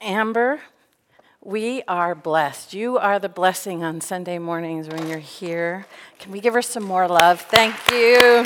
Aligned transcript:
Amber, 0.00 0.60
we 1.42 1.82
are 1.88 2.14
blessed. 2.14 2.74
You 2.74 2.98
are 2.98 3.18
the 3.18 3.28
blessing 3.28 3.82
on 3.82 4.00
Sunday 4.00 4.38
mornings 4.38 4.88
when 4.88 5.08
you're 5.08 5.18
here. 5.18 5.86
Can 6.18 6.30
we 6.30 6.40
give 6.40 6.54
her 6.54 6.62
some 6.62 6.84
more 6.84 7.08
love? 7.08 7.40
Thank 7.40 7.74
you. 7.90 8.44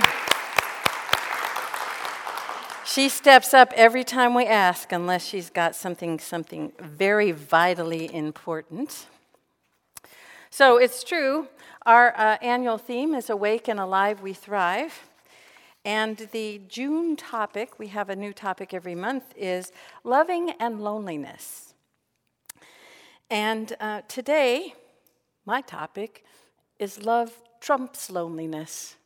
She 2.86 3.08
steps 3.08 3.54
up 3.54 3.72
every 3.74 4.04
time 4.04 4.34
we 4.34 4.46
ask, 4.46 4.92
unless 4.92 5.24
she's 5.24 5.50
got 5.50 5.74
something, 5.74 6.18
something 6.18 6.72
very 6.78 7.32
vitally 7.32 8.14
important. 8.14 9.06
So 10.50 10.76
it's 10.76 11.02
true, 11.02 11.48
our 11.86 12.14
uh, 12.16 12.36
annual 12.42 12.78
theme 12.78 13.14
is 13.14 13.30
Awake 13.30 13.68
and 13.68 13.80
Alive 13.80 14.20
We 14.20 14.34
Thrive. 14.34 15.11
And 15.84 16.28
the 16.30 16.60
June 16.68 17.16
topic, 17.16 17.78
we 17.78 17.88
have 17.88 18.08
a 18.08 18.14
new 18.14 18.32
topic 18.32 18.72
every 18.72 18.94
month, 18.94 19.24
is 19.36 19.72
loving 20.04 20.50
and 20.60 20.80
loneliness. 20.80 21.74
And 23.28 23.74
uh, 23.80 24.02
today, 24.08 24.74
my 25.44 25.60
topic 25.60 26.24
is 26.78 27.04
love 27.04 27.32
trumps 27.60 28.10
loneliness. 28.10 28.96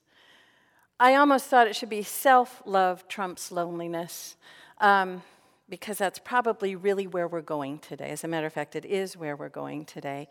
I 1.01 1.15
almost 1.15 1.47
thought 1.47 1.67
it 1.67 1.77
should 1.77 1.89
be 1.89 2.03
self 2.03 2.63
love 2.67 3.07
trumps 3.09 3.53
loneliness, 3.53 4.37
um, 4.79 5.23
because 5.69 5.99
that's 5.99 6.19
probably 6.19 6.75
really 6.75 7.07
where 7.07 7.29
we're 7.29 7.41
going 7.41 7.79
today. 7.79 8.11
As 8.11 8.25
a 8.25 8.29
matter 8.29 8.47
of 8.47 8.53
fact, 8.53 8.77
it 8.77 8.85
is 8.85 9.17
where 9.17 9.37
we're 9.37 9.49
going 9.49 9.85
today. 9.85 10.29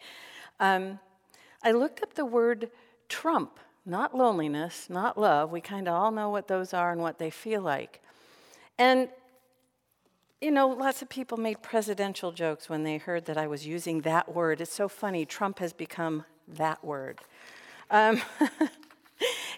Um, 0.60 1.00
I 1.64 1.72
looked 1.72 2.04
up 2.04 2.14
the 2.14 2.26
word 2.26 2.70
trump, 3.10 3.60
not 3.86 4.16
loneliness, 4.16 4.90
not 4.90 5.18
love. 5.18 5.52
We 5.52 5.62
kind 5.62 5.88
of 5.88 5.94
all 5.94 6.12
know 6.12 6.30
what 6.30 6.48
those 6.48 6.74
are 6.74 6.92
and 6.92 7.02
what 7.02 7.20
they 7.20 7.30
feel 7.30 7.62
like. 7.62 8.02
And, 8.78 9.10
you 10.42 10.52
know, 10.52 10.68
lots 10.68 11.02
of 11.02 11.10
people 11.10 11.38
made 11.38 11.62
presidential 11.62 12.32
jokes 12.32 12.70
when 12.70 12.84
they 12.84 12.98
heard 12.98 13.26
that 13.26 13.38
I 13.38 13.48
was 13.48 13.66
using 13.66 14.02
that 14.02 14.34
word. 14.34 14.62
It's 14.62 14.74
so 14.74 14.88
funny. 14.88 15.26
Trump 15.26 15.60
has 15.60 15.74
become 15.74 16.26
that 16.48 16.84
word. 16.84 17.22
Um, 17.90 18.22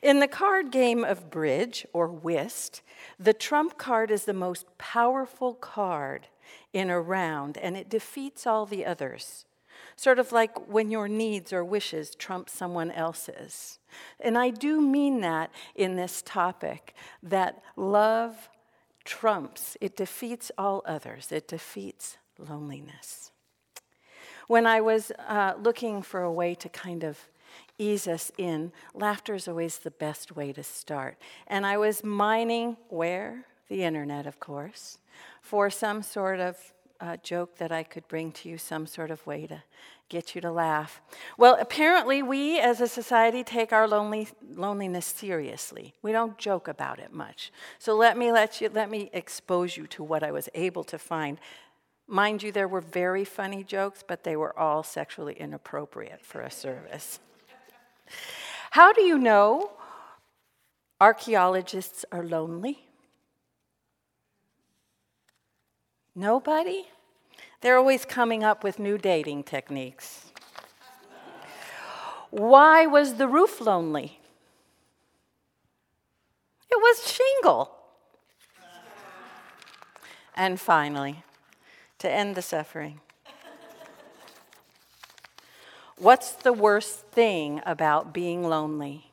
In 0.02 0.20
the 0.20 0.28
card 0.28 0.72
game 0.72 1.04
of 1.04 1.30
bridge 1.30 1.86
or 1.92 2.08
whist, 2.08 2.82
the 3.20 3.34
trump 3.34 3.78
card 3.78 4.12
is 4.12 4.26
the 4.26 4.34
most 4.34 4.66
powerful 4.78 5.56
card 5.56 6.28
in 6.72 6.90
a 6.90 7.02
round 7.02 7.58
and 7.58 7.76
it 7.76 7.90
defeats 7.90 8.46
all 8.46 8.66
the 8.66 8.86
others. 8.86 9.46
Sort 9.98 10.20
of 10.20 10.32
like 10.32 10.70
when 10.70 10.92
your 10.92 11.08
needs 11.08 11.52
or 11.52 11.66
wishes 11.66 12.16
trump 12.16 12.50
someone 12.50 12.92
else's. 12.92 13.80
And 14.20 14.38
I 14.38 14.52
do 14.52 14.80
mean 14.80 15.22
that 15.22 15.52
in 15.76 15.96
this 15.96 16.22
topic 16.22 16.94
that 17.24 17.62
love 17.76 18.50
trumps, 19.04 19.76
it 19.82 19.98
defeats 19.98 20.52
all 20.58 20.84
others, 20.86 21.32
it 21.32 21.48
defeats 21.48 22.18
loneliness. 22.38 23.32
When 24.48 24.68
I 24.68 24.82
was 24.82 25.12
uh, 25.28 25.54
looking 25.60 26.04
for 26.04 26.22
a 26.22 26.32
way 26.32 26.54
to 26.56 26.70
kind 26.70 27.04
of 27.04 27.18
ease 27.80 28.08
us 28.08 28.32
in, 28.38 28.72
laughter 28.94 29.34
is 29.34 29.48
always 29.48 29.80
the 29.80 29.92
best 29.92 30.36
way 30.36 30.54
to 30.54 30.64
start. 30.64 31.18
And 31.48 31.66
I 31.66 31.78
was 31.78 32.04
mining 32.04 32.78
where? 32.90 33.46
The 33.70 33.84
internet, 33.84 34.26
of 34.26 34.40
course, 34.40 34.98
for 35.42 35.70
some 35.70 36.02
sort 36.02 36.40
of 36.40 36.56
uh, 37.00 37.18
joke 37.18 37.58
that 37.58 37.72
I 37.72 37.84
could 37.84 38.08
bring 38.08 38.32
to 38.34 38.50
you, 38.50 38.58
some 38.58 38.88
sort 38.88 39.12
of 39.12 39.26
way 39.26 39.48
to 39.48 39.64
get 40.10 40.36
you 40.36 40.42
to 40.42 40.52
laugh. 40.52 41.02
Well, 41.38 41.58
apparently, 41.60 42.24
we 42.24 42.60
as 42.60 42.82
a 42.82 42.88
society 42.88 43.44
take 43.44 43.74
our 43.74 43.88
lonely, 43.88 44.28
loneliness 44.56 45.06
seriously. 45.06 45.94
We 46.02 46.12
don't 46.12 46.38
joke 46.38 46.68
about 46.68 47.00
it 47.00 47.14
much. 47.14 47.52
So 47.80 47.96
let 47.96 48.18
me 48.18 48.32
let 48.32 48.62
you 48.62 48.70
let 48.74 48.90
me 48.90 49.10
expose 49.14 49.78
you 49.78 49.88
to 49.88 50.04
what 50.04 50.24
I 50.24 50.32
was 50.32 50.50
able 50.54 50.84
to 50.86 50.98
find. 50.98 51.40
Mind 52.08 52.42
you, 52.42 52.52
there 52.54 52.70
were 52.70 52.82
very 52.82 53.26
funny 53.26 53.64
jokes, 53.64 54.04
but 54.08 54.24
they 54.24 54.38
were 54.38 54.58
all 54.58 54.82
sexually 54.82 55.34
inappropriate 55.34 56.26
for 56.26 56.42
a 56.42 56.50
service. 56.50 57.20
How 58.72 58.94
do 58.94 59.02
you 59.02 59.18
know 59.18 59.72
archaeologists 61.02 62.06
are 62.12 62.24
lonely? 62.24 62.88
Nobody? 66.16 66.88
They're 67.62 67.78
always 67.78 68.06
coming 68.06 68.44
up 68.44 68.64
with 68.64 68.80
new 68.80 68.98
dating 68.98 69.44
techniques. 69.44 70.32
Why 72.30 72.86
was 72.86 73.16
the 73.16 73.28
roof 73.28 73.62
lonely? 73.62 74.20
It 76.70 76.78
was 76.78 77.12
shingle. 77.12 77.74
And 80.36 80.60
finally, 80.60 81.24
to 82.00 82.10
end 82.10 82.36
the 82.36 82.42
suffering, 82.42 83.02
What's 86.00 86.34
the 86.34 86.54
worst 86.54 87.08
thing 87.08 87.60
about 87.66 88.14
being 88.14 88.44
lonely? 88.44 89.12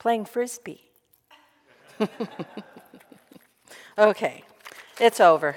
Playing 0.00 0.24
frisbee. 0.24 0.90
okay, 3.98 4.44
it's 5.00 5.20
over. 5.20 5.56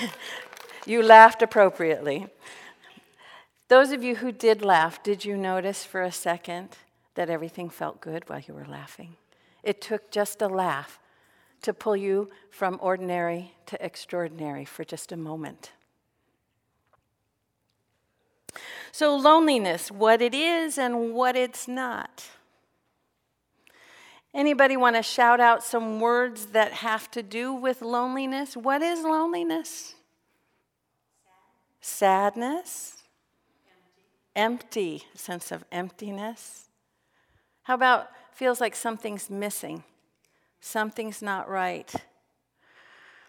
you 0.86 1.02
laughed 1.02 1.42
appropriately. 1.42 2.26
Those 3.68 3.92
of 3.92 4.02
you 4.02 4.16
who 4.16 4.32
did 4.32 4.62
laugh, 4.62 5.02
did 5.02 5.24
you 5.24 5.36
notice 5.36 5.84
for 5.84 6.02
a 6.02 6.12
second 6.12 6.76
that 7.14 7.30
everything 7.30 7.70
felt 7.70 8.00
good 8.00 8.28
while 8.28 8.40
you 8.40 8.54
were 8.54 8.66
laughing? 8.66 9.16
It 9.62 9.80
took 9.80 10.10
just 10.10 10.42
a 10.42 10.48
laugh 10.48 10.98
to 11.62 11.72
pull 11.72 11.96
you 11.96 12.28
from 12.50 12.78
ordinary 12.82 13.54
to 13.66 13.82
extraordinary 13.84 14.64
for 14.64 14.84
just 14.84 15.12
a 15.12 15.16
moment. 15.16 15.72
So, 18.90 19.16
loneliness, 19.16 19.90
what 19.90 20.20
it 20.20 20.34
is 20.34 20.76
and 20.76 21.14
what 21.14 21.34
it's 21.34 21.66
not. 21.66 22.26
Anybody 24.34 24.76
want 24.76 24.96
to 24.96 25.02
shout 25.02 25.40
out 25.40 25.62
some 25.62 26.00
words 26.00 26.46
that 26.46 26.72
have 26.72 27.10
to 27.10 27.22
do 27.22 27.52
with 27.52 27.82
loneliness? 27.82 28.56
What 28.56 28.82
is 28.82 29.02
loneliness? 29.02 29.94
Sad. 31.80 32.34
Sadness. 32.34 32.96
Empty. 34.34 34.96
empty, 34.96 35.04
sense 35.14 35.52
of 35.52 35.64
emptiness. 35.70 36.68
How 37.64 37.74
about 37.74 38.08
feels 38.32 38.60
like 38.60 38.74
something's 38.74 39.28
missing? 39.28 39.84
something's 40.62 41.20
not 41.20 41.50
right. 41.50 41.92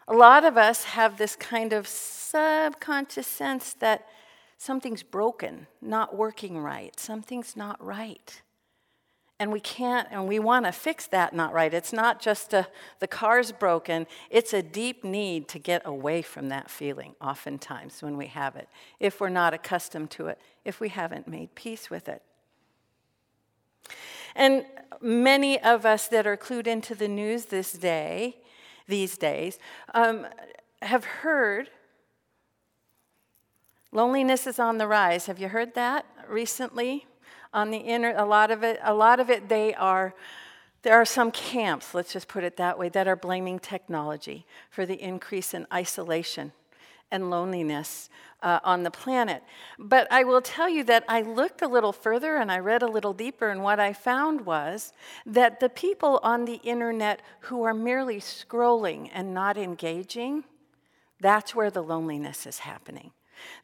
A 0.08 0.14
lot 0.14 0.46
of 0.46 0.56
us 0.56 0.84
have 0.84 1.18
this 1.18 1.36
kind 1.36 1.74
of 1.74 1.88
subconscious 1.88 3.28
sense 3.28 3.74
that 3.76 4.08
something's 4.58 5.04
broken, 5.04 5.68
not 5.82 6.16
working 6.16 6.60
right, 6.60 6.98
something's 6.98 7.58
not 7.58 7.84
right. 7.84 8.42
And 9.44 9.52
we 9.52 9.60
can't, 9.60 10.08
and 10.10 10.26
we 10.26 10.40
want 10.40 10.68
to 10.68 10.72
fix 10.72 11.06
that 11.08 11.34
not 11.34 11.52
right. 11.52 11.74
It's 11.74 11.92
not 11.92 12.22
just 12.22 12.54
a, 12.54 12.66
the 13.00 13.08
car's 13.08 13.52
broken, 13.52 14.08
it's 14.30 14.54
a 14.54 14.62
deep 14.62 15.04
need 15.04 15.50
to 15.50 15.60
get 15.60 15.82
away 15.84 16.22
from 16.22 16.48
that 16.48 16.72
feeling, 16.72 17.14
oftentimes, 17.20 18.02
when 18.02 18.16
we 18.16 18.28
have 18.28 18.56
it, 18.56 18.70
if 19.02 19.20
we're 19.20 19.28
not 19.28 19.54
accustomed 19.54 20.12
to 20.12 20.28
it, 20.28 20.40
if 20.64 20.80
we 20.80 20.88
haven't 20.88 21.28
made 21.28 21.54
peace 21.56 21.90
with 21.90 22.08
it. 22.08 22.22
And 24.34 24.66
many 25.02 25.60
of 25.60 25.86
us 25.86 26.08
that 26.08 26.26
are 26.26 26.38
clued 26.38 26.66
into 26.66 26.96
the 26.96 27.10
news 27.10 27.48
this 27.48 27.74
day, 27.74 28.38
these 28.88 29.18
days, 29.18 29.60
um, 29.94 30.26
have 30.82 31.04
heard 31.04 31.70
loneliness 33.92 34.48
is 34.48 34.58
on 34.58 34.78
the 34.78 34.88
rise. 34.88 35.26
Have 35.26 35.38
you 35.38 35.50
heard 35.50 35.74
that 35.74 36.06
recently? 36.30 37.08
On 37.54 37.70
the 37.70 37.78
inner, 37.78 38.14
a 38.18 38.26
lot 38.26 38.52
of 38.52 38.64
it, 38.64 38.80
a 38.84 38.94
lot 38.94 39.20
of 39.20 39.30
it, 39.30 39.48
they 39.50 39.74
are. 39.76 40.14
There 40.82 40.96
are 40.96 41.06
some 41.06 41.32
camps, 41.32 41.94
let's 41.94 42.12
just 42.12 42.28
put 42.28 42.44
it 42.44 42.58
that 42.58 42.78
way, 42.78 42.90
that 42.90 43.08
are 43.08 43.16
blaming 43.16 43.58
technology 43.58 44.46
for 44.70 44.86
the 44.86 45.02
increase 45.02 45.54
in 45.54 45.66
isolation 45.72 46.52
and 47.10 47.30
loneliness 47.30 48.10
uh, 48.42 48.60
on 48.64 48.84
the 48.84 48.92
planet. 48.92 49.44
But 49.80 50.12
I 50.12 50.26
will 50.26 50.42
tell 50.42 50.68
you 50.68 50.84
that 50.86 51.06
I 51.08 51.22
looked 51.22 51.62
a 51.62 51.68
little 51.68 51.94
further 51.94 52.36
and 52.36 52.52
I 52.52 52.60
read 52.60 52.82
a 52.82 52.88
little 52.88 53.14
deeper, 53.14 53.50
and 53.50 53.64
what 53.64 53.80
I 53.80 53.94
found 53.94 54.46
was 54.46 54.92
that 55.26 55.62
the 55.62 55.70
people 55.70 56.20
on 56.22 56.44
the 56.44 56.60
internet 56.64 57.22
who 57.42 57.64
are 57.64 57.74
merely 57.74 58.20
scrolling 58.20 59.10
and 59.14 59.34
not 59.34 59.58
engaging, 59.58 60.44
that's 61.22 61.56
where 61.56 61.72
the 61.72 61.84
loneliness 61.84 62.46
is 62.46 62.60
happening. 62.60 63.12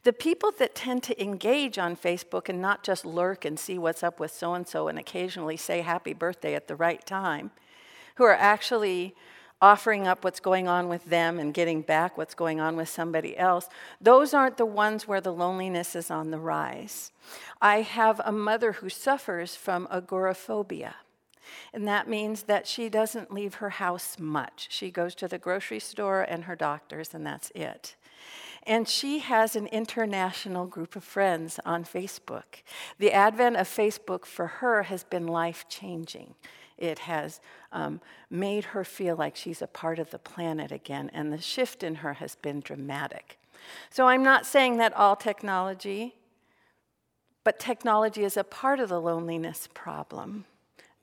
The 0.02 0.12
people 0.12 0.50
that 0.58 0.74
tend 0.74 1.02
to 1.04 1.22
engage 1.22 1.78
on 1.78 1.96
Facebook 1.96 2.48
and 2.48 2.60
not 2.60 2.82
just 2.82 3.04
lurk 3.04 3.44
and 3.44 3.58
see 3.58 3.78
what's 3.78 4.02
up 4.02 4.20
with 4.20 4.32
so 4.32 4.54
and 4.54 4.66
so 4.66 4.88
and 4.88 4.98
occasionally 4.98 5.56
say 5.56 5.80
happy 5.80 6.12
birthday 6.12 6.54
at 6.54 6.68
the 6.68 6.76
right 6.76 7.04
time, 7.04 7.50
who 8.16 8.24
are 8.24 8.34
actually 8.34 9.14
offering 9.62 10.06
up 10.06 10.24
what's 10.24 10.40
going 10.40 10.66
on 10.66 10.88
with 10.88 11.04
them 11.04 11.38
and 11.38 11.52
getting 11.52 11.82
back 11.82 12.16
what's 12.16 12.34
going 12.34 12.60
on 12.60 12.76
with 12.76 12.88
somebody 12.88 13.36
else, 13.36 13.68
those 14.00 14.32
aren't 14.32 14.56
the 14.56 14.66
ones 14.66 15.06
where 15.06 15.20
the 15.20 15.32
loneliness 15.32 15.94
is 15.94 16.10
on 16.10 16.30
the 16.30 16.38
rise. 16.38 17.12
I 17.60 17.82
have 17.82 18.20
a 18.24 18.32
mother 18.32 18.72
who 18.72 18.88
suffers 18.88 19.54
from 19.54 19.86
agoraphobia. 19.90 20.96
And 21.72 21.86
that 21.86 22.08
means 22.08 22.44
that 22.44 22.66
she 22.66 22.88
doesn't 22.88 23.32
leave 23.32 23.54
her 23.54 23.70
house 23.70 24.18
much. 24.18 24.68
She 24.70 24.90
goes 24.90 25.14
to 25.16 25.28
the 25.28 25.38
grocery 25.38 25.80
store 25.80 26.22
and 26.22 26.44
her 26.44 26.56
doctor's, 26.56 27.12
and 27.12 27.26
that's 27.26 27.50
it. 27.54 27.96
And 28.66 28.88
she 28.88 29.20
has 29.20 29.56
an 29.56 29.66
international 29.68 30.66
group 30.66 30.94
of 30.94 31.04
friends 31.04 31.58
on 31.64 31.84
Facebook. 31.84 32.62
The 32.98 33.12
advent 33.12 33.56
of 33.56 33.66
Facebook 33.66 34.24
for 34.24 34.46
her 34.46 34.84
has 34.84 35.02
been 35.04 35.26
life 35.26 35.66
changing. 35.68 36.34
It 36.76 37.00
has 37.00 37.40
um, 37.72 38.00
made 38.30 38.66
her 38.66 38.84
feel 38.84 39.16
like 39.16 39.36
she's 39.36 39.62
a 39.62 39.66
part 39.66 39.98
of 39.98 40.10
the 40.10 40.18
planet 40.18 40.72
again, 40.72 41.10
and 41.12 41.32
the 41.32 41.40
shift 41.40 41.82
in 41.82 41.96
her 41.96 42.14
has 42.14 42.36
been 42.36 42.60
dramatic. 42.60 43.38
So 43.90 44.08
I'm 44.08 44.22
not 44.22 44.46
saying 44.46 44.78
that 44.78 44.94
all 44.94 45.16
technology, 45.16 46.14
but 47.44 47.58
technology 47.58 48.24
is 48.24 48.36
a 48.36 48.44
part 48.44 48.80
of 48.80 48.88
the 48.88 49.00
loneliness 49.00 49.68
problem 49.74 50.46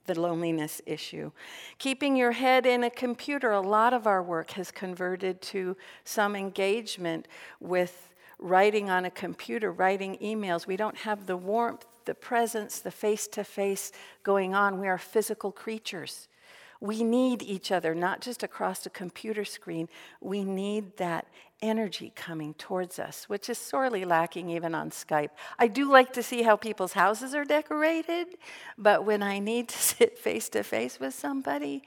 the 0.07 0.19
loneliness 0.19 0.81
issue. 0.85 1.31
Keeping 1.77 2.15
your 2.15 2.31
head 2.31 2.65
in 2.65 2.83
a 2.83 2.89
computer, 2.89 3.51
a 3.51 3.61
lot 3.61 3.93
of 3.93 4.07
our 4.07 4.23
work 4.23 4.51
has 4.51 4.71
converted 4.71 5.41
to 5.43 5.77
some 6.03 6.35
engagement 6.35 7.27
with 7.59 8.13
writing 8.39 8.89
on 8.89 9.05
a 9.05 9.11
computer, 9.11 9.71
writing 9.71 10.17
emails. 10.21 10.67
We 10.67 10.77
don't 10.77 10.97
have 10.97 11.25
the 11.25 11.37
warmth, 11.37 11.85
the 12.05 12.15
presence, 12.15 12.79
the 12.79 12.91
face 12.91 13.27
to 13.29 13.43
face 13.43 13.91
going 14.23 14.55
on. 14.55 14.79
We 14.79 14.87
are 14.87 14.97
physical 14.97 15.51
creatures. 15.51 16.27
We 16.79 17.03
need 17.03 17.41
each 17.41 17.71
other, 17.71 17.95
not 17.95 18.21
just 18.21 18.43
across 18.43 18.85
a 18.85 18.89
computer 18.89 19.45
screen. 19.45 19.89
We 20.21 20.43
need 20.43 20.97
that 20.97 21.27
energy 21.61 22.11
coming 22.15 22.53
towards 22.53 22.99
us, 22.99 23.25
which 23.27 23.49
is 23.49 23.57
sorely 23.57 24.05
lacking 24.05 24.49
even 24.49 24.75
on 24.75 24.91
Skype. 24.91 25.29
I 25.57 25.67
do 25.67 25.91
like 25.91 26.13
to 26.13 26.23
see 26.23 26.43
how 26.43 26.55
people's 26.55 26.93
houses 26.93 27.33
are 27.33 27.45
decorated, 27.45 28.27
but 28.77 29.05
when 29.05 29.23
I 29.23 29.39
need 29.39 29.69
to 29.69 29.77
sit 29.81 30.17
face 30.19 30.49
to 30.49 30.63
face 30.63 30.99
with 30.99 31.13
somebody, 31.13 31.83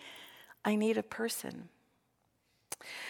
I 0.65 0.75
need 0.75 0.99
a 0.99 1.03
person. 1.03 1.69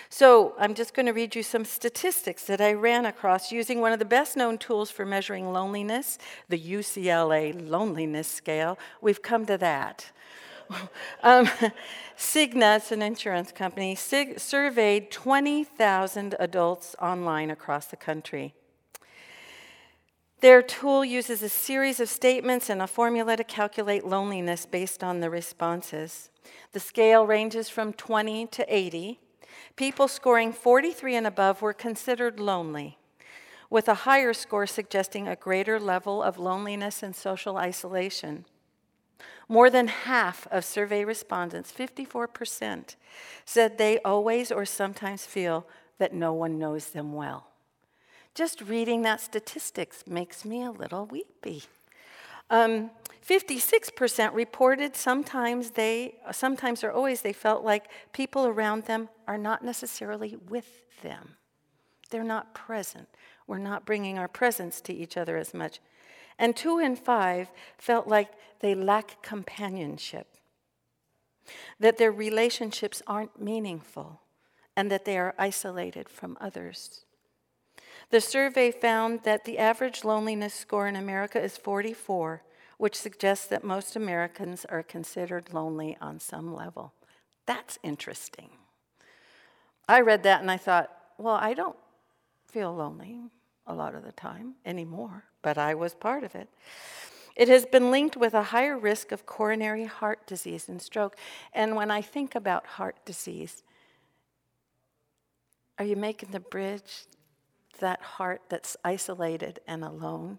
So, 0.08 0.54
I'm 0.58 0.74
just 0.74 0.94
going 0.94 1.06
to 1.06 1.12
read 1.12 1.36
you 1.36 1.44
some 1.44 1.64
statistics 1.64 2.44
that 2.46 2.60
I 2.60 2.72
ran 2.72 3.06
across 3.06 3.52
using 3.52 3.80
one 3.80 3.92
of 3.92 4.00
the 4.00 4.04
best 4.04 4.36
known 4.36 4.58
tools 4.58 4.90
for 4.90 5.06
measuring 5.06 5.52
loneliness, 5.52 6.18
the 6.48 6.58
UCLA 6.58 7.68
Loneliness 7.68 8.26
Scale. 8.26 8.76
We've 9.00 9.22
come 9.22 9.46
to 9.46 9.56
that. 9.58 10.10
um, 11.22 11.48
an 12.92 13.02
insurance 13.02 13.52
company, 13.52 13.94
sig- 13.94 14.38
surveyed 14.38 15.10
20,000 15.10 16.34
adults 16.38 16.94
online 17.00 17.50
across 17.50 17.86
the 17.86 17.96
country. 17.96 18.54
Their 20.40 20.62
tool 20.62 21.04
uses 21.04 21.42
a 21.42 21.50
series 21.50 22.00
of 22.00 22.08
statements 22.08 22.70
and 22.70 22.80
a 22.80 22.86
formula 22.86 23.36
to 23.36 23.44
calculate 23.44 24.06
loneliness 24.06 24.64
based 24.64 25.04
on 25.04 25.20
the 25.20 25.28
responses. 25.28 26.30
The 26.72 26.80
scale 26.80 27.26
ranges 27.26 27.68
from 27.68 27.92
20 27.92 28.46
to 28.46 28.74
80. 28.74 29.20
People 29.76 30.08
scoring 30.08 30.52
43 30.52 31.16
and 31.16 31.26
above 31.26 31.60
were 31.60 31.74
considered 31.74 32.40
lonely, 32.40 32.96
with 33.68 33.86
a 33.86 33.94
higher 33.94 34.32
score 34.32 34.66
suggesting 34.66 35.28
a 35.28 35.36
greater 35.36 35.78
level 35.78 36.22
of 36.22 36.38
loneliness 36.38 37.02
and 37.02 37.14
social 37.14 37.58
isolation. 37.58 38.46
More 39.50 39.68
than 39.68 39.88
half 39.88 40.46
of 40.52 40.64
survey 40.64 41.04
respondents, 41.04 41.72
54%, 41.72 42.94
said 43.44 43.78
they 43.78 43.98
always 44.04 44.52
or 44.52 44.64
sometimes 44.64 45.26
feel 45.26 45.66
that 45.98 46.14
no 46.14 46.32
one 46.32 46.56
knows 46.56 46.90
them 46.90 47.14
well. 47.14 47.48
Just 48.32 48.60
reading 48.60 49.02
that 49.02 49.20
statistics 49.20 50.04
makes 50.06 50.44
me 50.44 50.62
a 50.62 50.70
little 50.70 51.04
weepy. 51.06 51.64
Um, 52.48 52.92
56% 53.28 54.32
reported 54.34 54.94
sometimes 54.94 55.72
they, 55.72 56.14
sometimes 56.30 56.84
or 56.84 56.92
always, 56.92 57.22
they 57.22 57.32
felt 57.32 57.64
like 57.64 57.90
people 58.12 58.46
around 58.46 58.84
them 58.84 59.08
are 59.26 59.36
not 59.36 59.64
necessarily 59.64 60.36
with 60.48 60.84
them. 61.02 61.34
They're 62.10 62.22
not 62.22 62.54
present. 62.54 63.08
We're 63.48 63.58
not 63.58 63.84
bringing 63.84 64.16
our 64.16 64.28
presence 64.28 64.80
to 64.82 64.94
each 64.94 65.16
other 65.16 65.36
as 65.36 65.52
much. 65.52 65.80
And 66.40 66.56
two 66.56 66.78
in 66.78 66.96
five 66.96 67.50
felt 67.76 68.08
like 68.08 68.30
they 68.60 68.74
lack 68.74 69.22
companionship, 69.22 70.26
that 71.78 71.98
their 71.98 72.10
relationships 72.10 73.02
aren't 73.06 73.38
meaningful, 73.38 74.22
and 74.74 74.90
that 74.90 75.04
they 75.04 75.18
are 75.18 75.34
isolated 75.38 76.08
from 76.08 76.38
others. 76.40 77.04
The 78.08 78.22
survey 78.22 78.70
found 78.70 79.20
that 79.24 79.44
the 79.44 79.58
average 79.58 80.02
loneliness 80.02 80.54
score 80.54 80.88
in 80.88 80.96
America 80.96 81.38
is 81.38 81.58
44, 81.58 82.42
which 82.78 82.96
suggests 82.96 83.46
that 83.48 83.62
most 83.62 83.94
Americans 83.94 84.64
are 84.64 84.82
considered 84.82 85.52
lonely 85.52 85.98
on 86.00 86.18
some 86.18 86.54
level. 86.54 86.94
That's 87.44 87.78
interesting. 87.82 88.48
I 89.86 90.00
read 90.00 90.22
that 90.22 90.40
and 90.40 90.50
I 90.50 90.56
thought, 90.56 90.90
well, 91.18 91.34
I 91.34 91.52
don't 91.52 91.76
feel 92.46 92.74
lonely 92.74 93.18
a 93.70 93.74
lot 93.74 93.94
of 93.94 94.04
the 94.04 94.12
time 94.12 94.54
anymore 94.64 95.24
but 95.42 95.58
I 95.58 95.74
was 95.74 95.94
part 95.94 96.24
of 96.24 96.34
it. 96.34 96.48
It 97.36 97.48
has 97.48 97.64
been 97.64 97.90
linked 97.90 98.16
with 98.16 98.34
a 98.34 98.44
higher 98.44 98.78
risk 98.78 99.12
of 99.12 99.24
coronary 99.24 99.84
heart 99.84 100.26
disease 100.26 100.68
and 100.68 100.82
stroke. 100.82 101.16
And 101.52 101.76
when 101.76 101.90
I 101.90 102.02
think 102.02 102.34
about 102.34 102.66
heart 102.66 102.96
disease, 103.04 103.62
are 105.78 105.84
you 105.84 105.96
making 105.96 106.30
the 106.32 106.40
bridge, 106.40 107.06
that 107.78 108.02
heart 108.02 108.42
that's 108.48 108.76
isolated 108.84 109.60
and 109.66 109.84
alone? 109.84 110.38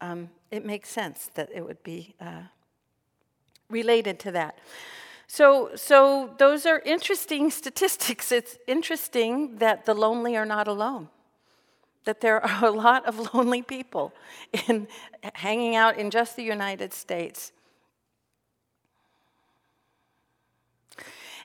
Um, 0.00 0.30
it 0.50 0.64
makes 0.64 0.90
sense 0.90 1.30
that 1.34 1.48
it 1.54 1.64
would 1.64 1.82
be 1.82 2.14
uh, 2.20 2.42
related 3.70 4.18
to 4.20 4.32
that. 4.32 4.58
So, 5.26 5.70
so 5.76 6.34
those 6.38 6.66
are 6.66 6.80
interesting 6.80 7.50
statistics. 7.62 8.30
It's 8.30 8.58
interesting 8.66 9.56
that 9.56 9.86
the 9.86 9.94
lonely 9.94 10.36
are 10.36 10.44
not 10.44 10.68
alone 10.68 11.08
that 12.04 12.20
there 12.20 12.44
are 12.46 12.64
a 12.64 12.70
lot 12.70 13.06
of 13.06 13.34
lonely 13.34 13.62
people 13.62 14.12
in 14.68 14.88
hanging 15.34 15.76
out 15.76 15.96
in 15.96 16.10
just 16.10 16.36
the 16.36 16.42
United 16.42 16.92
States. 16.92 17.52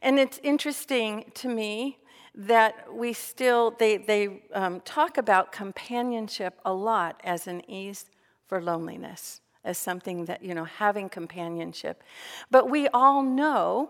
And 0.01 0.19
it's 0.19 0.39
interesting 0.44 1.31
to 1.36 1.50
me 1.50 1.98
that 2.36 2.94
we 2.94 3.13
still, 3.13 3.71
they, 3.71 3.98
they 3.98 4.44
um, 4.54 4.80
talk 4.81 5.18
about 5.18 5.51
companionship 5.51 6.60
a 6.63 6.71
lot 6.71 7.19
as 7.24 7.48
an 7.48 7.68
ease 7.69 8.06
for 8.45 8.62
loneliness, 8.62 9.42
as 9.63 9.77
something 9.80 10.25
that, 10.25 10.44
you 10.44 10.53
know, 10.53 10.65
having 10.65 11.10
companionship. 11.10 12.03
But 12.51 12.69
we 12.69 12.88
all 12.89 13.24
know 13.24 13.89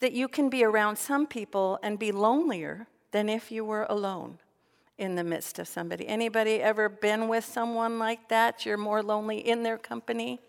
that 0.00 0.12
you 0.12 0.28
can 0.28 0.50
be 0.50 0.62
around 0.62 0.96
some 0.96 1.26
people 1.26 1.78
and 1.82 1.98
be 1.98 2.12
lonelier 2.12 2.86
than 3.12 3.30
if 3.30 3.50
you 3.50 3.64
were 3.64 3.86
alone 3.88 4.38
in 5.00 5.14
the 5.14 5.24
midst 5.24 5.58
of 5.58 5.66
somebody. 5.66 6.06
Anybody 6.06 6.60
ever 6.60 6.88
been 6.88 7.26
with 7.26 7.44
someone 7.44 7.98
like 7.98 8.28
that? 8.28 8.66
You're 8.66 8.76
more 8.76 9.02
lonely 9.02 9.38
in 9.38 9.62
their 9.62 9.78
company? 9.78 10.40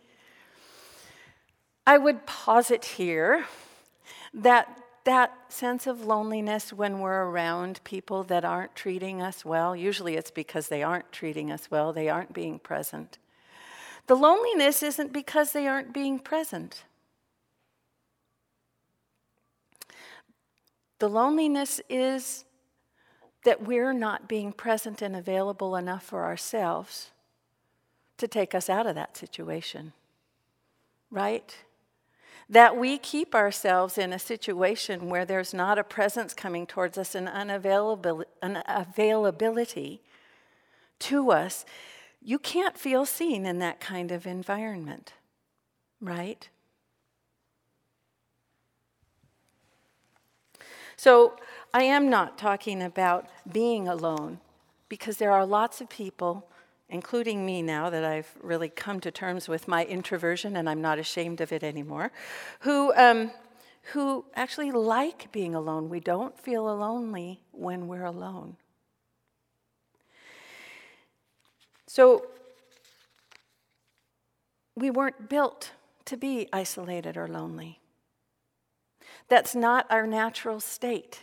I 1.87 1.97
would 1.97 2.25
posit 2.25 2.83
here 2.85 3.45
that 4.33 4.77
that 5.03 5.33
sense 5.47 5.87
of 5.87 6.05
loneliness 6.05 6.71
when 6.71 6.99
we're 6.99 7.23
around 7.23 7.79
people 7.83 8.23
that 8.25 8.45
aren't 8.45 8.75
treating 8.75 9.19
us 9.19 9.43
well, 9.43 9.75
usually 9.75 10.15
it's 10.15 10.29
because 10.29 10.67
they 10.67 10.83
aren't 10.83 11.11
treating 11.11 11.49
us 11.51 11.71
well, 11.71 11.91
they 11.91 12.07
aren't 12.07 12.33
being 12.33 12.59
present. 12.59 13.17
The 14.05 14.15
loneliness 14.15 14.83
isn't 14.83 15.11
because 15.11 15.53
they 15.53 15.65
aren't 15.65 15.91
being 15.91 16.19
present. 16.19 16.83
The 20.99 21.09
loneliness 21.09 21.81
is 21.89 22.45
that 23.43 23.63
we're 23.63 23.93
not 23.93 24.27
being 24.27 24.51
present 24.51 25.01
and 25.01 25.15
available 25.15 25.75
enough 25.75 26.03
for 26.03 26.23
ourselves 26.23 27.11
to 28.17 28.27
take 28.27 28.53
us 28.53 28.69
out 28.69 28.85
of 28.85 28.95
that 28.95 29.17
situation. 29.17 29.93
Right? 31.09 31.57
That 32.49 32.77
we 32.77 32.97
keep 32.97 33.33
ourselves 33.33 33.97
in 33.97 34.13
a 34.13 34.19
situation 34.19 35.09
where 35.09 35.25
there's 35.25 35.53
not 35.53 35.79
a 35.79 35.83
presence 35.83 36.33
coming 36.33 36.67
towards 36.67 36.97
us 36.97 37.15
and 37.15 37.27
unavailability, 37.27 38.25
unavailability 38.43 39.99
to 40.99 41.31
us. 41.31 41.65
You 42.21 42.37
can't 42.37 42.77
feel 42.77 43.05
seen 43.05 43.45
in 43.45 43.59
that 43.59 43.79
kind 43.79 44.11
of 44.11 44.27
environment, 44.27 45.13
right? 45.99 46.47
So, 50.95 51.35
I 51.73 51.83
am 51.83 52.09
not 52.09 52.37
talking 52.37 52.81
about 52.81 53.27
being 53.49 53.87
alone 53.87 54.39
because 54.89 55.17
there 55.17 55.31
are 55.31 55.45
lots 55.45 55.79
of 55.79 55.89
people, 55.89 56.45
including 56.89 57.45
me 57.45 57.61
now 57.61 57.89
that 57.89 58.03
I've 58.03 58.29
really 58.41 58.67
come 58.67 58.99
to 59.01 59.11
terms 59.11 59.47
with 59.47 59.69
my 59.69 59.85
introversion 59.85 60.57
and 60.57 60.69
I'm 60.69 60.81
not 60.81 60.99
ashamed 60.99 61.39
of 61.39 61.53
it 61.53 61.63
anymore, 61.63 62.11
who, 62.61 62.93
um, 62.95 63.31
who 63.93 64.25
actually 64.35 64.71
like 64.71 65.31
being 65.31 65.55
alone. 65.55 65.87
We 65.87 66.01
don't 66.01 66.37
feel 66.37 66.63
lonely 66.63 67.39
when 67.51 67.87
we're 67.87 68.03
alone. 68.03 68.57
So, 71.87 72.25
we 74.75 74.89
weren't 74.89 75.29
built 75.29 75.71
to 76.05 76.17
be 76.17 76.47
isolated 76.51 77.15
or 77.15 77.27
lonely. 77.27 77.79
That's 79.29 79.55
not 79.55 79.85
our 79.89 80.07
natural 80.07 80.59
state. 80.59 81.21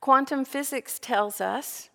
Quantum 0.00 0.44
physics 0.44 0.98
tells 0.98 1.40
us 1.40 1.90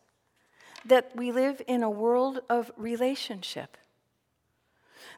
that 0.86 1.16
we 1.16 1.32
live 1.32 1.62
in 1.68 1.84
a 1.84 1.90
world 1.90 2.40
of 2.50 2.72
relationship. 2.76 3.78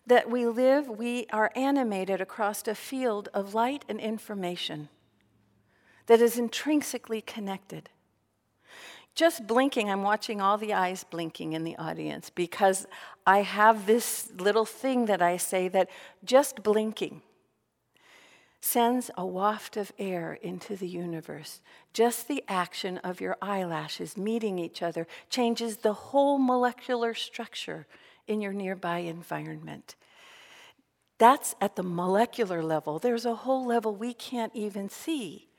That 0.05 0.29
we 0.29 0.45
live, 0.45 0.87
we 0.87 1.27
are 1.31 1.51
animated 1.55 2.19
across 2.19 2.67
a 2.67 2.75
field 2.75 3.29
of 3.33 3.53
light 3.53 3.85
and 3.87 3.99
information 3.99 4.89
that 6.07 6.21
is 6.21 6.37
intrinsically 6.37 7.21
connected. 7.21 7.89
Just 9.15 9.45
blinking, 9.45 9.89
I'm 9.89 10.01
watching 10.01 10.41
all 10.41 10.57
the 10.57 10.73
eyes 10.73 11.03
blinking 11.03 11.53
in 11.53 11.63
the 11.63 11.77
audience 11.77 12.29
because 12.29 12.87
I 13.27 13.43
have 13.43 13.85
this 13.85 14.31
little 14.37 14.65
thing 14.65 15.05
that 15.05 15.21
I 15.21 15.37
say 15.37 15.67
that 15.69 15.89
just 16.25 16.63
blinking 16.63 17.21
sends 18.63 19.11
a 19.17 19.25
waft 19.25 19.75
of 19.75 19.91
air 19.99 20.39
into 20.41 20.73
the 20.77 20.87
universe. 20.87 21.59
Just 21.91 22.29
the 22.29 22.41
action 22.47 22.97
of 22.99 23.19
your 23.19 23.35
eyelashes 23.41 24.15
meeting 24.15 24.57
each 24.57 24.81
other 24.81 25.05
changes 25.29 25.77
the 25.77 25.91
whole 25.91 26.39
molecular 26.39 27.13
structure 27.13 27.85
in 28.25 28.39
your 28.39 28.53
nearby 28.53 28.99
environment. 28.99 29.95
That's 31.17 31.55
at 31.59 31.75
the 31.75 31.83
molecular 31.83 32.63
level. 32.63 32.99
There's 32.99 33.25
a 33.25 33.35
whole 33.35 33.65
level 33.65 33.93
we 33.93 34.13
can't 34.13 34.55
even 34.55 34.87
see 34.87 35.49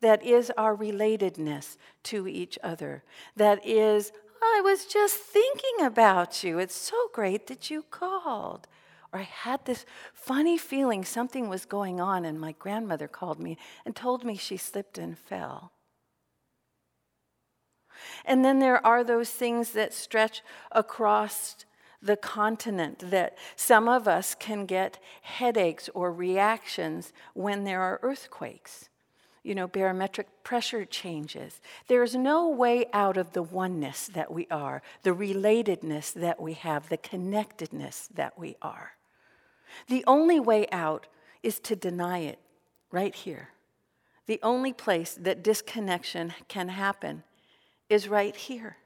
that 0.00 0.22
is 0.24 0.50
our 0.56 0.74
relatedness 0.74 1.76
to 2.04 2.26
each 2.26 2.58
other. 2.62 3.04
That 3.36 3.60
is, 3.66 4.10
I 4.42 4.62
was 4.64 4.86
just 4.86 5.16
thinking 5.16 5.84
about 5.84 6.42
you. 6.42 6.58
It's 6.58 6.74
so 6.74 6.96
great 7.12 7.46
that 7.48 7.70
you 7.70 7.82
called. 7.90 8.66
Or 9.14 9.20
I 9.20 9.22
had 9.22 9.64
this 9.64 9.86
funny 10.12 10.58
feeling 10.58 11.04
something 11.04 11.48
was 11.48 11.64
going 11.64 12.00
on, 12.00 12.24
and 12.24 12.40
my 12.40 12.50
grandmother 12.58 13.06
called 13.06 13.38
me 13.38 13.56
and 13.86 13.94
told 13.94 14.24
me 14.24 14.36
she 14.36 14.56
slipped 14.56 14.98
and 14.98 15.16
fell. 15.16 15.70
And 18.24 18.44
then 18.44 18.58
there 18.58 18.84
are 18.84 19.04
those 19.04 19.30
things 19.30 19.70
that 19.70 19.94
stretch 19.94 20.42
across 20.72 21.64
the 22.02 22.16
continent 22.16 23.10
that 23.10 23.38
some 23.54 23.88
of 23.88 24.08
us 24.08 24.34
can 24.34 24.66
get 24.66 24.98
headaches 25.22 25.88
or 25.94 26.12
reactions 26.12 27.12
when 27.34 27.62
there 27.62 27.80
are 27.80 28.00
earthquakes 28.02 28.88
you 29.44 29.54
know, 29.54 29.68
barometric 29.68 30.26
pressure 30.42 30.86
changes. 30.86 31.60
There's 31.86 32.14
no 32.14 32.48
way 32.48 32.86
out 32.94 33.18
of 33.18 33.34
the 33.34 33.42
oneness 33.42 34.06
that 34.08 34.32
we 34.32 34.46
are, 34.50 34.80
the 35.02 35.10
relatedness 35.10 36.14
that 36.14 36.40
we 36.40 36.54
have, 36.54 36.88
the 36.88 36.96
connectedness 36.96 38.08
that 38.14 38.38
we 38.38 38.56
are. 38.62 38.92
The 39.88 40.04
only 40.06 40.40
way 40.40 40.66
out 40.70 41.06
is 41.42 41.58
to 41.60 41.76
deny 41.76 42.18
it 42.18 42.38
right 42.90 43.14
here. 43.14 43.50
The 44.26 44.40
only 44.42 44.72
place 44.72 45.18
that 45.20 45.44
disconnection 45.44 46.32
can 46.48 46.68
happen 46.68 47.24
is 47.88 48.08
right 48.08 48.34
here. 48.34 48.76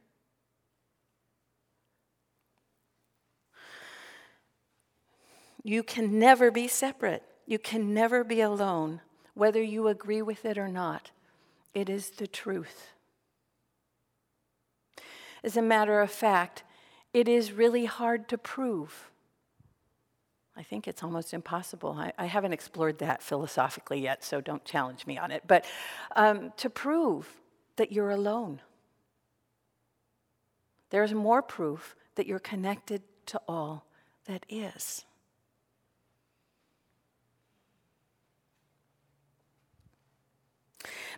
You 5.62 5.82
can 5.82 6.18
never 6.18 6.50
be 6.50 6.66
separate. 6.66 7.22
You 7.46 7.58
can 7.58 7.92
never 7.92 8.24
be 8.24 8.40
alone 8.40 9.00
whether 9.34 9.62
you 9.62 9.86
agree 9.86 10.22
with 10.22 10.44
it 10.44 10.58
or 10.58 10.68
not. 10.68 11.10
It 11.74 11.88
is 11.88 12.10
the 12.10 12.26
truth. 12.26 12.90
As 15.44 15.56
a 15.56 15.62
matter 15.62 16.00
of 16.00 16.10
fact, 16.10 16.64
it 17.14 17.28
is 17.28 17.52
really 17.52 17.84
hard 17.84 18.28
to 18.28 18.38
prove. 18.38 19.10
I 20.58 20.62
think 20.64 20.88
it's 20.88 21.04
almost 21.04 21.32
impossible. 21.32 21.92
I, 21.96 22.12
I 22.18 22.26
haven't 22.26 22.52
explored 22.52 22.98
that 22.98 23.22
philosophically 23.22 24.00
yet, 24.00 24.24
so 24.24 24.40
don't 24.40 24.64
challenge 24.64 25.06
me 25.06 25.16
on 25.16 25.30
it. 25.30 25.44
But 25.46 25.64
um, 26.16 26.52
to 26.56 26.68
prove 26.68 27.28
that 27.76 27.92
you're 27.92 28.10
alone, 28.10 28.60
there's 30.90 31.14
more 31.14 31.42
proof 31.42 31.94
that 32.16 32.26
you're 32.26 32.40
connected 32.40 33.02
to 33.26 33.40
all 33.46 33.86
that 34.26 34.44
is. 34.48 35.04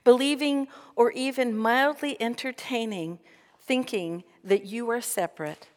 believing 0.04 0.66
or 0.96 1.10
even 1.12 1.56
mildly 1.56 2.16
entertaining 2.20 3.18
thinking 3.60 4.24
that 4.42 4.64
you 4.64 4.90
are 4.90 5.00
separate 5.00 5.68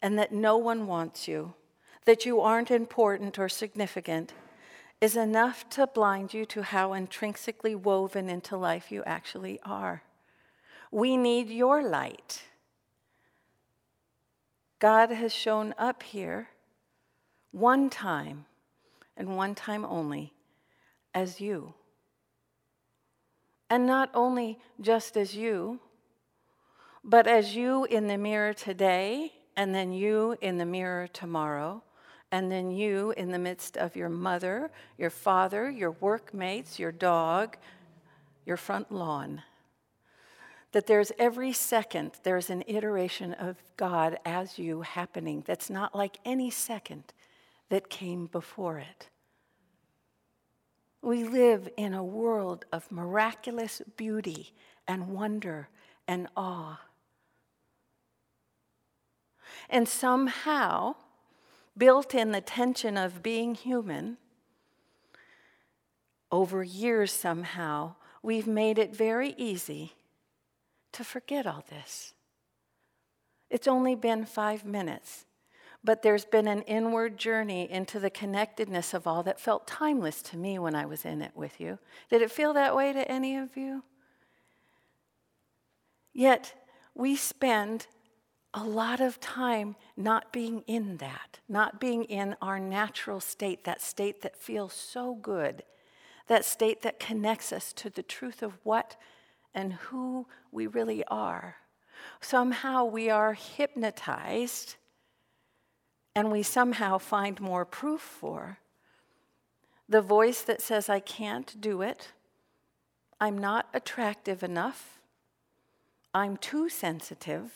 and 0.00 0.18
that 0.18 0.32
no 0.32 0.56
one 0.56 0.86
wants 0.86 1.26
you, 1.26 1.52
that 2.06 2.24
you 2.24 2.40
aren't 2.40 2.70
important 2.70 3.38
or 3.38 3.48
significant, 3.48 4.32
is 5.00 5.16
enough 5.16 5.68
to 5.68 5.86
blind 5.86 6.32
you 6.32 6.46
to 6.46 6.62
how 6.62 6.94
intrinsically 6.94 7.74
woven 7.74 8.30
into 8.30 8.56
life 8.56 8.90
you 8.90 9.02
actually 9.04 9.60
are. 9.64 10.02
We 10.90 11.16
need 11.16 11.48
your 11.50 11.82
light. 11.82 12.44
God 14.78 15.10
has 15.10 15.34
shown 15.34 15.74
up 15.76 16.02
here 16.02 16.48
one 17.50 17.90
time 17.90 18.46
and 19.16 19.36
one 19.36 19.54
time 19.54 19.84
only 19.84 20.32
as 21.14 21.40
you. 21.40 21.74
And 23.68 23.86
not 23.86 24.10
only 24.14 24.58
just 24.80 25.16
as 25.16 25.34
you, 25.34 25.80
but 27.02 27.26
as 27.26 27.56
you 27.56 27.84
in 27.84 28.06
the 28.06 28.18
mirror 28.18 28.52
today, 28.52 29.32
and 29.56 29.74
then 29.74 29.92
you 29.92 30.36
in 30.40 30.58
the 30.58 30.66
mirror 30.66 31.08
tomorrow, 31.08 31.82
and 32.32 32.50
then 32.50 32.70
you 32.70 33.12
in 33.16 33.30
the 33.30 33.38
midst 33.38 33.76
of 33.76 33.96
your 33.96 34.08
mother, 34.08 34.70
your 34.98 35.10
father, 35.10 35.70
your 35.70 35.92
workmates, 35.92 36.78
your 36.78 36.92
dog, 36.92 37.56
your 38.44 38.56
front 38.56 38.90
lawn. 38.90 39.42
That 40.72 40.86
there's 40.86 41.12
every 41.18 41.52
second, 41.52 42.12
there's 42.22 42.50
an 42.50 42.64
iteration 42.66 43.32
of 43.34 43.56
God 43.76 44.18
as 44.24 44.58
you 44.58 44.82
happening 44.82 45.44
that's 45.46 45.70
not 45.70 45.94
like 45.94 46.18
any 46.24 46.50
second 46.50 47.04
that 47.68 47.88
came 47.88 48.26
before 48.26 48.78
it. 48.78 49.08
We 51.02 51.24
live 51.24 51.68
in 51.76 51.94
a 51.94 52.04
world 52.04 52.64
of 52.72 52.90
miraculous 52.90 53.80
beauty 53.96 54.52
and 54.88 55.08
wonder 55.08 55.68
and 56.08 56.28
awe. 56.36 56.80
And 59.70 59.88
somehow, 59.88 60.96
built 61.76 62.14
in 62.14 62.32
the 62.32 62.40
tension 62.40 62.96
of 62.96 63.22
being 63.22 63.54
human, 63.54 64.18
over 66.32 66.62
years 66.62 67.12
somehow, 67.12 67.94
we've 68.22 68.46
made 68.46 68.78
it 68.78 68.94
very 68.94 69.34
easy 69.36 69.94
to 70.92 71.04
forget 71.04 71.46
all 71.46 71.64
this. 71.70 72.14
It's 73.48 73.68
only 73.68 73.94
been 73.94 74.24
five 74.26 74.64
minutes 74.64 75.26
but 75.86 76.02
there's 76.02 76.24
been 76.24 76.48
an 76.48 76.62
inward 76.62 77.16
journey 77.16 77.70
into 77.70 78.00
the 78.00 78.10
connectedness 78.10 78.92
of 78.92 79.06
all 79.06 79.22
that 79.22 79.38
felt 79.38 79.68
timeless 79.68 80.20
to 80.20 80.36
me 80.36 80.58
when 80.58 80.74
I 80.74 80.84
was 80.84 81.04
in 81.04 81.22
it 81.22 81.30
with 81.36 81.60
you. 81.60 81.78
Did 82.10 82.22
it 82.22 82.30
feel 82.32 82.52
that 82.54 82.74
way 82.74 82.92
to 82.92 83.08
any 83.08 83.36
of 83.36 83.56
you? 83.56 83.84
Yet, 86.12 86.54
we 86.92 87.14
spend 87.14 87.86
a 88.56 88.64
lot 88.64 89.00
of 89.00 89.20
time 89.20 89.76
not 89.98 90.32
being 90.32 90.64
in 90.66 90.96
that, 90.96 91.38
not 91.46 91.78
being 91.78 92.04
in 92.04 92.34
our 92.40 92.58
natural 92.58 93.20
state, 93.20 93.64
that 93.64 93.82
state 93.82 94.22
that 94.22 94.34
feels 94.34 94.72
so 94.72 95.14
good, 95.14 95.62
that 96.26 96.42
state 96.42 96.80
that 96.80 96.98
connects 96.98 97.52
us 97.52 97.74
to 97.74 97.90
the 97.90 98.02
truth 98.02 98.42
of 98.42 98.54
what 98.64 98.96
and 99.54 99.74
who 99.74 100.26
we 100.50 100.66
really 100.66 101.04
are. 101.04 101.56
Somehow 102.20 102.86
we 102.86 103.10
are 103.10 103.34
hypnotized 103.34 104.76
and 106.14 106.32
we 106.32 106.42
somehow 106.42 106.96
find 106.96 107.38
more 107.40 107.66
proof 107.66 108.00
for. 108.00 108.58
The 109.86 110.00
voice 110.00 110.40
that 110.40 110.62
says, 110.62 110.88
I 110.88 111.00
can't 111.00 111.60
do 111.60 111.82
it, 111.82 112.12
I'm 113.20 113.36
not 113.36 113.68
attractive 113.74 114.42
enough, 114.42 114.98
I'm 116.14 116.38
too 116.38 116.70
sensitive, 116.70 117.52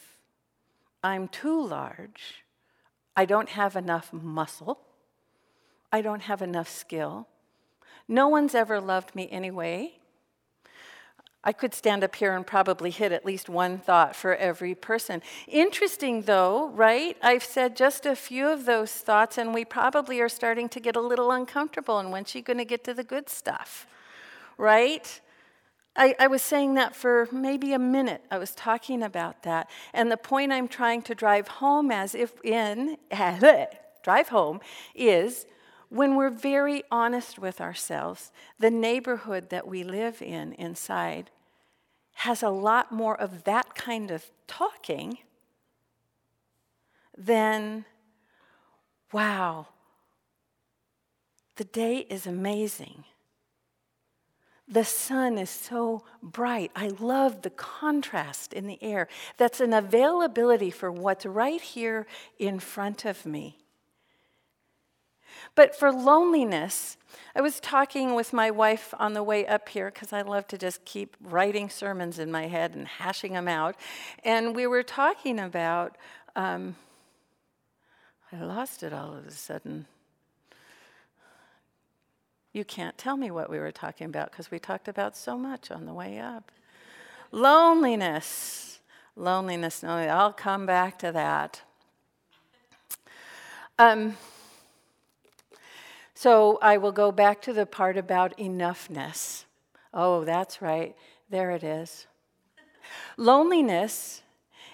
I'm 1.02 1.28
too 1.28 1.66
large, 1.66 2.44
I 3.16 3.24
don't 3.24 3.50
have 3.50 3.76
enough 3.76 4.12
muscle, 4.12 4.80
I 5.92 6.02
don't 6.02 6.22
have 6.22 6.42
enough 6.42 6.68
skill. 6.68 7.26
No 8.06 8.28
one's 8.28 8.54
ever 8.54 8.80
loved 8.80 9.14
me 9.14 9.28
anyway. 9.30 9.94
I 11.42 11.52
could 11.52 11.72
stand 11.72 12.04
up 12.04 12.16
here 12.16 12.36
and 12.36 12.46
probably 12.46 12.90
hit 12.90 13.12
at 13.12 13.24
least 13.24 13.48
one 13.48 13.78
thought 13.78 14.14
for 14.14 14.34
every 14.36 14.74
person. 14.74 15.22
Interesting, 15.48 16.22
though, 16.22 16.68
right? 16.68 17.16
I've 17.22 17.44
said 17.44 17.76
just 17.76 18.04
a 18.04 18.14
few 18.14 18.48
of 18.48 18.66
those 18.66 18.92
thoughts, 18.92 19.38
and 19.38 19.54
we 19.54 19.64
probably 19.64 20.20
are 20.20 20.28
starting 20.28 20.68
to 20.68 20.80
get 20.80 20.96
a 20.96 21.00
little 21.00 21.30
uncomfortable. 21.30 21.98
And 21.98 22.12
when's 22.12 22.28
she 22.28 22.42
going 22.42 22.58
to 22.58 22.66
get 22.66 22.84
to 22.84 22.92
the 22.92 23.04
good 23.04 23.30
stuff, 23.30 23.86
right? 24.58 25.20
I, 25.96 26.14
I, 26.20 26.26
was 26.28 26.40
saying 26.40 26.74
that 26.74 26.94
for 26.94 27.28
maybe 27.32 27.72
a 27.72 27.78
minute. 27.78 28.24
I 28.30 28.38
was 28.38 28.54
talking 28.54 29.02
about 29.02 29.42
that. 29.42 29.68
And 29.92 30.10
the 30.10 30.16
point 30.16 30.52
I'm 30.52 30.68
trying 30.68 31.02
to 31.02 31.14
drive 31.14 31.48
home 31.48 31.90
as 31.90 32.14
if 32.14 32.40
in, 32.44 32.96
drive 34.02 34.28
home, 34.28 34.60
is 34.94 35.46
when 35.88 36.14
we're 36.14 36.30
very 36.30 36.84
honest 36.92 37.38
with 37.38 37.60
ourselves, 37.60 38.30
the 38.58 38.70
neighborhood 38.70 39.50
that 39.50 39.66
we 39.66 39.82
live 39.82 40.22
in 40.22 40.52
inside 40.52 41.30
has 42.14 42.42
a 42.42 42.50
lot 42.50 42.92
more 42.92 43.20
of 43.20 43.44
that 43.44 43.74
kind 43.74 44.10
of 44.10 44.30
talking 44.46 45.18
than, 47.16 47.84
wow, 49.12 49.66
the 51.56 51.64
day 51.64 52.06
is 52.08 52.26
amazing. 52.26 53.04
The 54.70 54.84
sun 54.84 55.36
is 55.36 55.50
so 55.50 56.04
bright. 56.22 56.70
I 56.76 56.88
love 57.00 57.42
the 57.42 57.50
contrast 57.50 58.52
in 58.52 58.68
the 58.68 58.80
air. 58.80 59.08
That's 59.36 59.60
an 59.60 59.72
availability 59.72 60.70
for 60.70 60.92
what's 60.92 61.26
right 61.26 61.60
here 61.60 62.06
in 62.38 62.60
front 62.60 63.04
of 63.04 63.26
me. 63.26 63.58
But 65.56 65.74
for 65.74 65.92
loneliness, 65.92 66.96
I 67.34 67.40
was 67.40 67.58
talking 67.58 68.14
with 68.14 68.32
my 68.32 68.52
wife 68.52 68.94
on 68.98 69.14
the 69.14 69.22
way 69.22 69.44
up 69.46 69.68
here 69.68 69.90
because 69.90 70.12
I 70.12 70.22
love 70.22 70.46
to 70.48 70.58
just 70.58 70.84
keep 70.84 71.16
writing 71.20 71.68
sermons 71.68 72.20
in 72.20 72.30
my 72.30 72.46
head 72.46 72.74
and 72.74 72.86
hashing 72.86 73.32
them 73.32 73.48
out. 73.48 73.74
And 74.24 74.54
we 74.54 74.68
were 74.68 74.84
talking 74.84 75.40
about, 75.40 75.96
um, 76.36 76.76
I 78.32 78.42
lost 78.42 78.84
it 78.84 78.92
all 78.92 79.14
of 79.14 79.26
a 79.26 79.32
sudden. 79.32 79.86
You 82.52 82.64
can't 82.64 82.98
tell 82.98 83.16
me 83.16 83.30
what 83.30 83.48
we 83.48 83.58
were 83.58 83.70
talking 83.70 84.06
about 84.06 84.30
because 84.30 84.50
we 84.50 84.58
talked 84.58 84.88
about 84.88 85.16
so 85.16 85.38
much 85.38 85.70
on 85.70 85.86
the 85.86 85.94
way 85.94 86.18
up. 86.18 86.50
Loneliness. 87.30 88.80
Loneliness. 89.14 89.84
I'll 89.84 90.32
come 90.32 90.66
back 90.66 90.98
to 91.00 91.12
that. 91.12 91.62
Um, 93.78 94.16
so 96.14 96.58
I 96.60 96.76
will 96.76 96.92
go 96.92 97.12
back 97.12 97.40
to 97.42 97.52
the 97.52 97.66
part 97.66 97.96
about 97.96 98.36
enoughness. 98.36 99.44
Oh, 99.94 100.24
that's 100.24 100.60
right. 100.60 100.94
There 101.30 101.50
it 101.52 101.62
is. 101.62 102.06
Loneliness 103.16 104.22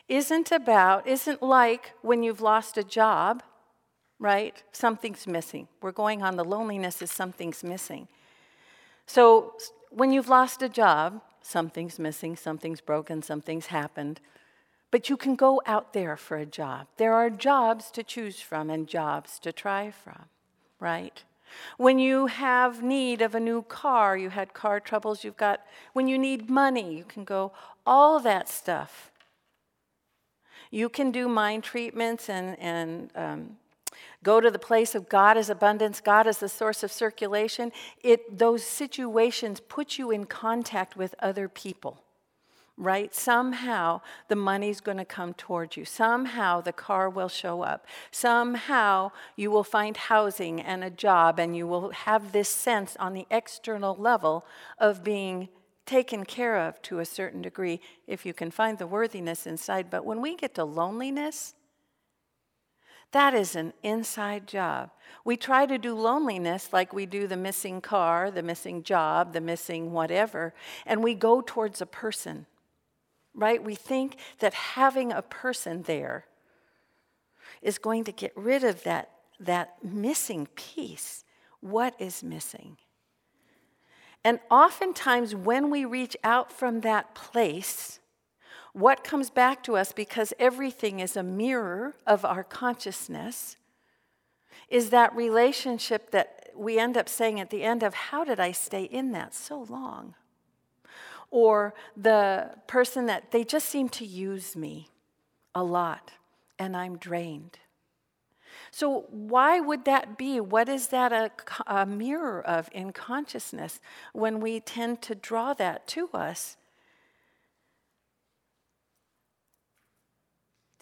isn't 0.08 0.50
about, 0.50 1.06
isn't 1.06 1.42
like 1.42 1.92
when 2.02 2.22
you've 2.22 2.40
lost 2.40 2.78
a 2.78 2.82
job, 2.82 3.42
right? 4.18 4.62
Something's 4.72 5.26
missing. 5.26 5.68
We're 5.80 5.92
going 5.92 6.22
on 6.22 6.36
the 6.36 6.44
loneliness 6.44 7.02
is 7.02 7.10
something's 7.10 7.62
missing. 7.62 8.08
So 9.06 9.54
when 9.90 10.12
you've 10.12 10.28
lost 10.28 10.62
a 10.62 10.68
job, 10.68 11.20
something's 11.42 11.98
missing, 11.98 12.36
something's 12.36 12.80
broken, 12.80 13.22
something's 13.22 13.66
happened. 13.66 14.20
But 14.90 15.08
you 15.08 15.16
can 15.16 15.36
go 15.36 15.62
out 15.66 15.92
there 15.92 16.16
for 16.16 16.36
a 16.36 16.46
job. 16.46 16.86
There 16.96 17.14
are 17.14 17.30
jobs 17.30 17.90
to 17.92 18.02
choose 18.02 18.40
from 18.40 18.70
and 18.70 18.86
jobs 18.88 19.38
to 19.40 19.52
try 19.52 19.90
from, 19.90 20.26
right? 20.80 21.22
When 21.76 21.98
you 21.98 22.26
have 22.26 22.82
need 22.82 23.22
of 23.22 23.34
a 23.34 23.40
new 23.40 23.62
car, 23.62 24.16
you 24.16 24.30
had 24.30 24.54
car 24.54 24.80
troubles, 24.80 25.22
you've 25.24 25.36
got, 25.36 25.60
when 25.92 26.08
you 26.08 26.18
need 26.18 26.50
money, 26.50 26.96
you 26.96 27.04
can 27.04 27.24
go, 27.24 27.52
all 27.86 28.18
that 28.20 28.48
stuff. 28.48 29.12
You 30.70 30.88
can 30.88 31.12
do 31.12 31.28
mind 31.28 31.62
treatments 31.62 32.28
and, 32.28 32.58
and 32.58 33.10
um, 33.14 33.56
go 34.22 34.40
to 34.40 34.50
the 34.50 34.58
place 34.58 34.94
of 34.94 35.08
God 35.08 35.36
as 35.36 35.50
abundance, 35.50 36.00
God 36.00 36.26
as 36.26 36.38
the 36.38 36.48
source 36.48 36.82
of 36.82 36.92
circulation. 36.92 37.72
It, 38.02 38.38
those 38.38 38.62
situations 38.62 39.60
put 39.60 39.98
you 39.98 40.10
in 40.10 40.24
contact 40.24 40.96
with 40.96 41.14
other 41.20 41.48
people 41.48 42.02
right? 42.76 43.14
Somehow 43.14 44.02
the 44.28 44.36
money's 44.36 44.80
going 44.80 44.98
to 44.98 45.04
come 45.04 45.32
towards 45.34 45.76
you. 45.76 45.84
Somehow 45.84 46.60
the 46.60 46.72
car 46.72 47.08
will 47.08 47.28
show 47.28 47.62
up. 47.62 47.86
Somehow 48.10 49.12
you 49.34 49.50
will 49.50 49.64
find 49.64 49.96
housing 49.96 50.60
and 50.60 50.84
a 50.84 50.90
job, 50.90 51.38
and 51.38 51.56
you 51.56 51.66
will 51.66 51.90
have 51.90 52.32
this 52.32 52.48
sense 52.48 52.96
on 53.00 53.14
the 53.14 53.26
external 53.30 53.94
level 53.94 54.44
of 54.78 55.02
being 55.02 55.48
taken 55.86 56.24
care 56.24 56.56
of 56.56 56.82
to 56.82 56.98
a 56.98 57.04
certain 57.04 57.40
degree 57.40 57.80
if 58.06 58.26
you 58.26 58.34
can 58.34 58.50
find 58.50 58.78
the 58.78 58.86
worthiness 58.86 59.46
inside. 59.46 59.88
But 59.88 60.04
when 60.04 60.20
we 60.20 60.36
get 60.36 60.54
to 60.56 60.64
loneliness, 60.64 61.54
that 63.12 63.34
is 63.34 63.56
an 63.56 63.72
inside 63.82 64.46
job. 64.46 64.90
We 65.24 65.36
try 65.36 65.66
to 65.66 65.78
do 65.78 65.94
loneliness 65.94 66.72
like 66.72 66.92
we 66.92 67.06
do 67.06 67.26
the 67.26 67.36
missing 67.36 67.80
car, 67.80 68.30
the 68.30 68.42
missing 68.42 68.82
job, 68.82 69.32
the 69.32 69.40
missing 69.40 69.92
whatever, 69.92 70.54
and 70.84 71.02
we 71.02 71.14
go 71.14 71.40
towards 71.40 71.80
a 71.80 71.86
person 71.86 72.46
right? 73.36 73.62
We 73.62 73.74
think 73.74 74.16
that 74.40 74.54
having 74.54 75.12
a 75.12 75.22
person 75.22 75.82
there 75.82 76.24
is 77.62 77.78
going 77.78 78.04
to 78.04 78.12
get 78.12 78.32
rid 78.34 78.64
of 78.64 78.82
that, 78.84 79.10
that 79.38 79.76
missing 79.84 80.48
piece. 80.56 81.24
What 81.60 81.94
is 82.00 82.22
missing? 82.24 82.78
And 84.24 84.40
oftentimes, 84.50 85.34
when 85.34 85.70
we 85.70 85.84
reach 85.84 86.16
out 86.24 86.50
from 86.50 86.80
that 86.80 87.14
place, 87.14 88.00
what 88.76 89.02
comes 89.02 89.30
back 89.30 89.62
to 89.64 89.76
us, 89.76 89.92
because 89.92 90.32
everything 90.38 91.00
is 91.00 91.16
a 91.16 91.22
mirror 91.22 91.94
of 92.06 92.24
our 92.24 92.44
consciousness, 92.44 93.56
is 94.68 94.90
that 94.90 95.16
relationship 95.16 96.10
that 96.10 96.50
we 96.54 96.78
end 96.78 96.96
up 96.96 97.08
saying 97.08 97.40
at 97.40 97.50
the 97.50 97.62
end 97.62 97.82
of, 97.82 97.94
How 97.94 98.22
did 98.22 98.38
I 98.38 98.52
stay 98.52 98.84
in 98.84 99.12
that 99.12 99.34
so 99.34 99.66
long? 99.68 100.14
or 101.30 101.74
the 101.96 102.50
person 102.66 103.06
that 103.06 103.30
they 103.30 103.44
just 103.44 103.68
seem 103.68 103.88
to 103.88 104.04
use 104.04 104.56
me 104.56 104.88
a 105.54 105.62
lot 105.62 106.12
and 106.58 106.76
I'm 106.76 106.96
drained. 106.96 107.58
So, 108.70 109.06
why 109.10 109.60
would 109.60 109.84
that 109.84 110.16
be? 110.16 110.40
What 110.40 110.68
is 110.68 110.88
that 110.88 111.12
a, 111.12 111.30
a, 111.66 111.86
mirror 111.86 112.40
of 112.40 112.68
in 112.72 112.92
consciousness 112.92 113.80
when 114.12 114.40
we 114.40 114.60
tend 114.60 115.02
to 115.02 115.14
draw 115.14 115.54
that 115.54 115.86
to 115.88 116.08
us? 116.12 116.56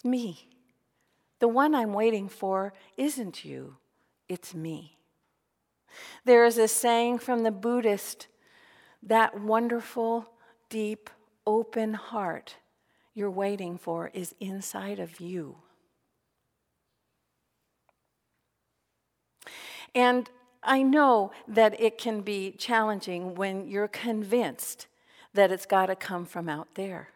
Me. 0.05 0.47
The 1.39 1.47
one 1.47 1.75
I'm 1.75 1.93
waiting 1.93 2.29
for 2.29 2.73
isn't 2.95 3.43
you, 3.43 3.77
it's 4.29 4.53
me. 4.53 4.97
There 6.23 6.45
is 6.45 6.57
a 6.57 6.67
saying 6.67 7.19
from 7.19 7.43
the 7.43 7.51
Buddhist 7.51 8.27
that 9.03 9.39
wonderful 9.39 10.29
deep, 10.69 11.09
open 11.45 11.93
heart 11.93 12.55
you're 13.15 13.31
waiting 13.31 13.77
for 13.77 14.11
is 14.13 14.35
inside 14.39 14.99
of 14.99 15.21
you. 15.21 15.55
And 19.95 20.29
I 20.61 20.83
know 20.83 21.31
that 21.47 21.79
it 21.79 21.97
can 21.97 22.21
be 22.21 22.51
challenging 22.51 23.35
when 23.35 23.67
you're 23.67 23.87
convinced 23.87 24.87
that 25.33 25.51
it's 25.51 25.65
got 25.65 25.85
to 25.85 25.95
come 25.95 26.25
from 26.25 26.49
out 26.49 26.75
there. 26.75 27.09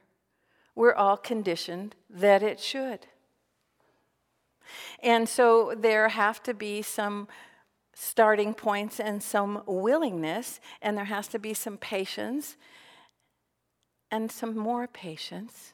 We're 0.79 0.95
all 0.95 1.17
conditioned 1.17 1.97
that 2.09 2.41
it 2.41 2.57
should. 2.57 3.07
And 5.03 5.27
so 5.27 5.73
there 5.77 6.07
have 6.07 6.41
to 6.43 6.53
be 6.53 6.81
some 6.83 7.27
starting 7.93 8.53
points 8.53 8.97
and 8.97 9.21
some 9.21 9.61
willingness, 9.65 10.61
and 10.81 10.95
there 10.95 11.03
has 11.03 11.27
to 11.27 11.37
be 11.37 11.53
some 11.53 11.77
patience 11.77 12.55
and 14.09 14.31
some 14.31 14.57
more 14.57 14.87
patience 14.87 15.73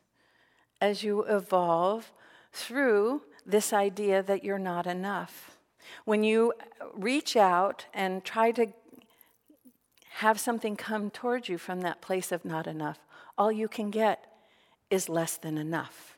as 0.81 1.03
you 1.03 1.21
evolve 1.25 2.11
through 2.51 3.21
this 3.45 3.73
idea 3.73 4.23
that 4.23 4.43
you're 4.43 4.57
not 4.57 4.87
enough. 4.87 5.51
When 6.05 6.23
you 6.23 6.51
reach 6.95 7.37
out 7.37 7.85
and 7.93 8.23
try 8.23 8.49
to 8.53 8.73
have 10.13 10.39
something 10.39 10.75
come 10.75 11.11
towards 11.11 11.47
you 11.47 11.59
from 11.59 11.81
that 11.81 12.01
place 12.01 12.31
of 12.31 12.43
not 12.43 12.65
enough, 12.65 12.97
all 13.37 13.51
you 13.51 13.67
can 13.67 13.91
get 13.91 14.31
is 14.95 15.09
less 15.09 15.37
than 15.37 15.57
enough. 15.59 16.17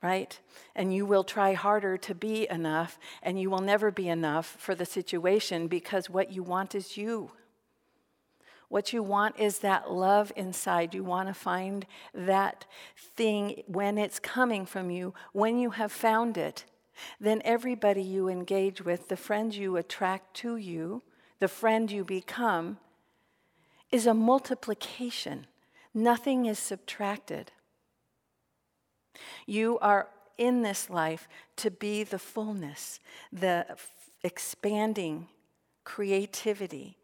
Right? 0.00 0.38
And 0.76 0.94
you 0.94 1.04
will 1.04 1.24
try 1.24 1.54
harder 1.54 1.96
to 1.96 2.14
be 2.14 2.48
enough, 2.48 3.00
and 3.20 3.40
you 3.40 3.50
will 3.50 3.58
never 3.58 3.90
be 3.90 4.08
enough 4.08 4.46
for 4.46 4.76
the 4.76 4.86
situation 4.86 5.66
because 5.66 6.08
what 6.08 6.30
you 6.30 6.44
want 6.44 6.76
is 6.76 6.96
you. 6.96 7.32
What 8.68 8.92
you 8.92 9.02
want 9.02 9.40
is 9.40 9.58
that 9.60 9.90
love 9.90 10.30
inside. 10.36 10.94
You 10.94 11.02
want 11.02 11.28
to 11.28 11.34
find 11.34 11.86
that 12.14 12.66
thing 13.16 13.62
when 13.66 13.98
it's 13.98 14.20
coming 14.20 14.66
from 14.66 14.90
you, 14.90 15.14
when 15.32 15.58
you 15.58 15.70
have 15.70 15.90
found 15.90 16.36
it. 16.36 16.64
Then 17.18 17.40
everybody 17.44 18.02
you 18.02 18.28
engage 18.28 18.82
with, 18.82 19.08
the 19.08 19.16
friends 19.16 19.56
you 19.56 19.76
attract 19.76 20.34
to 20.38 20.56
you, 20.56 21.02
the 21.38 21.48
friend 21.48 21.90
you 21.90 22.04
become, 22.04 22.78
is 23.90 24.06
a 24.06 24.14
multiplication. 24.14 25.46
Nothing 25.98 26.46
is 26.46 26.58
subtracted. 26.58 27.50
You 29.46 29.78
are 29.80 30.08
in 30.36 30.62
this 30.62 30.88
life 30.88 31.28
to 31.56 31.70
be 31.70 32.04
the 32.04 32.18
fullness, 32.18 33.00
the 33.32 33.66
expanding 34.22 35.28
creativity, 35.84 36.98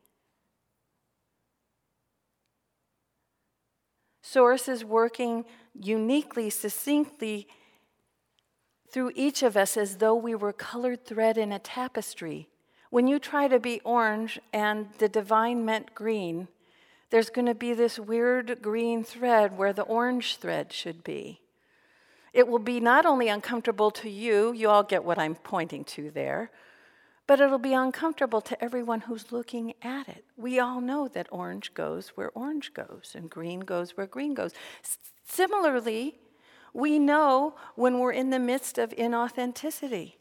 Source 4.34 4.66
is 4.66 4.84
working 4.84 5.44
uniquely, 5.78 6.50
succinctly 6.50 7.46
through 8.90 9.12
each 9.14 9.44
of 9.44 9.56
us 9.56 9.76
as 9.76 9.98
though 9.98 10.16
we 10.16 10.34
were 10.34 10.52
colored 10.52 11.04
thread 11.04 11.38
in 11.38 11.52
a 11.52 11.60
tapestry, 11.60 12.48
When 12.90 13.06
you 13.06 13.20
try 13.20 13.46
to 13.46 13.60
be 13.60 13.80
orange 13.84 14.40
and 14.52 14.88
the 14.98 15.08
divine 15.08 15.64
meant 15.64 15.94
green, 15.94 16.48
there's 17.14 17.30
going 17.30 17.46
to 17.46 17.54
be 17.54 17.74
this 17.74 17.96
weird 17.96 18.60
green 18.60 19.04
thread 19.04 19.56
where 19.56 19.72
the 19.72 19.82
orange 19.82 20.34
thread 20.38 20.72
should 20.72 21.04
be. 21.04 21.40
It 22.32 22.48
will 22.48 22.58
be 22.58 22.80
not 22.80 23.06
only 23.06 23.28
uncomfortable 23.28 23.92
to 23.92 24.10
you, 24.10 24.52
you 24.52 24.68
all 24.68 24.82
get 24.82 25.04
what 25.04 25.16
I'm 25.16 25.36
pointing 25.36 25.84
to 25.94 26.10
there, 26.10 26.50
but 27.28 27.38
it'll 27.38 27.60
be 27.60 27.72
uncomfortable 27.72 28.40
to 28.40 28.60
everyone 28.60 29.02
who's 29.02 29.30
looking 29.30 29.74
at 29.80 30.08
it. 30.08 30.24
We 30.36 30.58
all 30.58 30.80
know 30.80 31.06
that 31.06 31.28
orange 31.30 31.72
goes 31.72 32.08
where 32.16 32.32
orange 32.34 32.74
goes 32.74 33.12
and 33.14 33.30
green 33.30 33.60
goes 33.60 33.96
where 33.96 34.08
green 34.08 34.34
goes. 34.34 34.50
S- 34.82 34.98
similarly, 35.22 36.18
we 36.72 36.98
know 36.98 37.54
when 37.76 38.00
we're 38.00 38.10
in 38.10 38.30
the 38.30 38.40
midst 38.40 38.76
of 38.76 38.90
inauthenticity, 38.90 40.14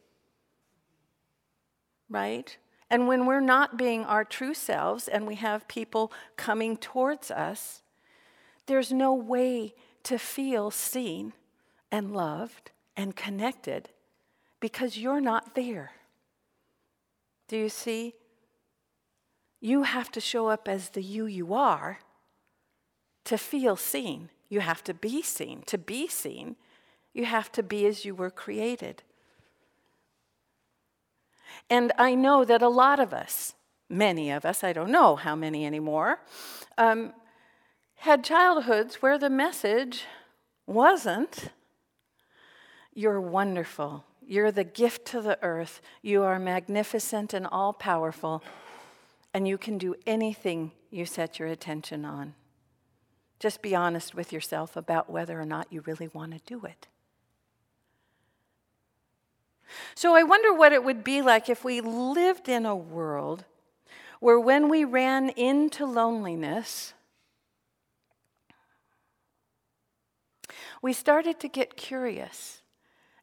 right? 2.07 2.55
And 2.93 3.07
when 3.07 3.25
we're 3.25 3.39
not 3.39 3.75
being 3.75 4.05
our 4.05 4.23
true 4.23 4.53
selves 4.53 5.07
and 5.07 5.25
we 5.25 5.33
have 5.33 5.67
people 5.67 6.13
coming 6.37 6.77
towards 6.77 7.31
us, 7.31 7.81
there's 8.67 8.91
no 8.91 9.15
way 9.15 9.73
to 10.03 10.19
feel 10.19 10.69
seen 10.69 11.33
and 11.91 12.15
loved 12.15 12.69
and 12.95 13.15
connected 13.15 13.89
because 14.59 14.95
you're 14.95 15.21
not 15.21 15.55
there. 15.55 15.93
Do 17.47 17.57
you 17.57 17.67
see? 17.67 18.13
You 19.59 19.81
have 19.81 20.11
to 20.11 20.21
show 20.21 20.49
up 20.49 20.67
as 20.67 20.89
the 20.89 21.01
you 21.01 21.25
you 21.25 21.51
are 21.55 21.97
to 23.23 23.39
feel 23.39 23.75
seen. 23.75 24.29
You 24.49 24.59
have 24.59 24.83
to 24.83 24.93
be 24.93 25.23
seen. 25.23 25.63
To 25.65 25.79
be 25.79 26.07
seen, 26.07 26.57
you 27.11 27.25
have 27.25 27.51
to 27.53 27.63
be 27.63 27.87
as 27.87 28.05
you 28.05 28.13
were 28.13 28.29
created. 28.29 29.01
And 31.69 31.91
I 31.97 32.15
know 32.15 32.45
that 32.45 32.61
a 32.61 32.69
lot 32.69 32.99
of 32.99 33.13
us, 33.13 33.55
many 33.89 34.31
of 34.31 34.45
us, 34.45 34.63
I 34.63 34.73
don't 34.73 34.91
know 34.91 35.15
how 35.15 35.35
many 35.35 35.65
anymore, 35.65 36.19
um, 36.77 37.13
had 37.95 38.23
childhoods 38.23 38.95
where 38.95 39.17
the 39.17 39.29
message 39.29 40.05
wasn't, 40.67 41.49
You're 42.93 43.21
wonderful. 43.21 44.05
You're 44.25 44.51
the 44.51 44.63
gift 44.63 45.05
to 45.07 45.21
the 45.21 45.37
earth. 45.41 45.81
You 46.01 46.23
are 46.23 46.39
magnificent 46.39 47.33
and 47.33 47.47
all 47.47 47.73
powerful, 47.73 48.43
and 49.33 49.47
you 49.47 49.57
can 49.57 49.77
do 49.77 49.95
anything 50.05 50.71
you 50.89 51.05
set 51.05 51.39
your 51.39 51.47
attention 51.47 52.05
on. 52.05 52.35
Just 53.39 53.61
be 53.61 53.75
honest 53.75 54.15
with 54.15 54.31
yourself 54.31 54.77
about 54.77 55.09
whether 55.09 55.39
or 55.39 55.45
not 55.45 55.67
you 55.71 55.81
really 55.81 56.07
want 56.07 56.31
to 56.31 56.39
do 56.45 56.65
it. 56.65 56.87
So 59.95 60.15
I 60.15 60.23
wonder 60.23 60.53
what 60.53 60.73
it 60.73 60.83
would 60.83 61.03
be 61.03 61.21
like 61.21 61.49
if 61.49 61.63
we 61.63 61.81
lived 61.81 62.49
in 62.49 62.65
a 62.65 62.75
world 62.75 63.45
where 64.19 64.39
when 64.39 64.69
we 64.69 64.85
ran 64.85 65.29
into 65.29 65.85
loneliness, 65.85 66.93
we 70.81 70.93
started 70.93 71.39
to 71.41 71.47
get 71.47 71.75
curious 71.75 72.61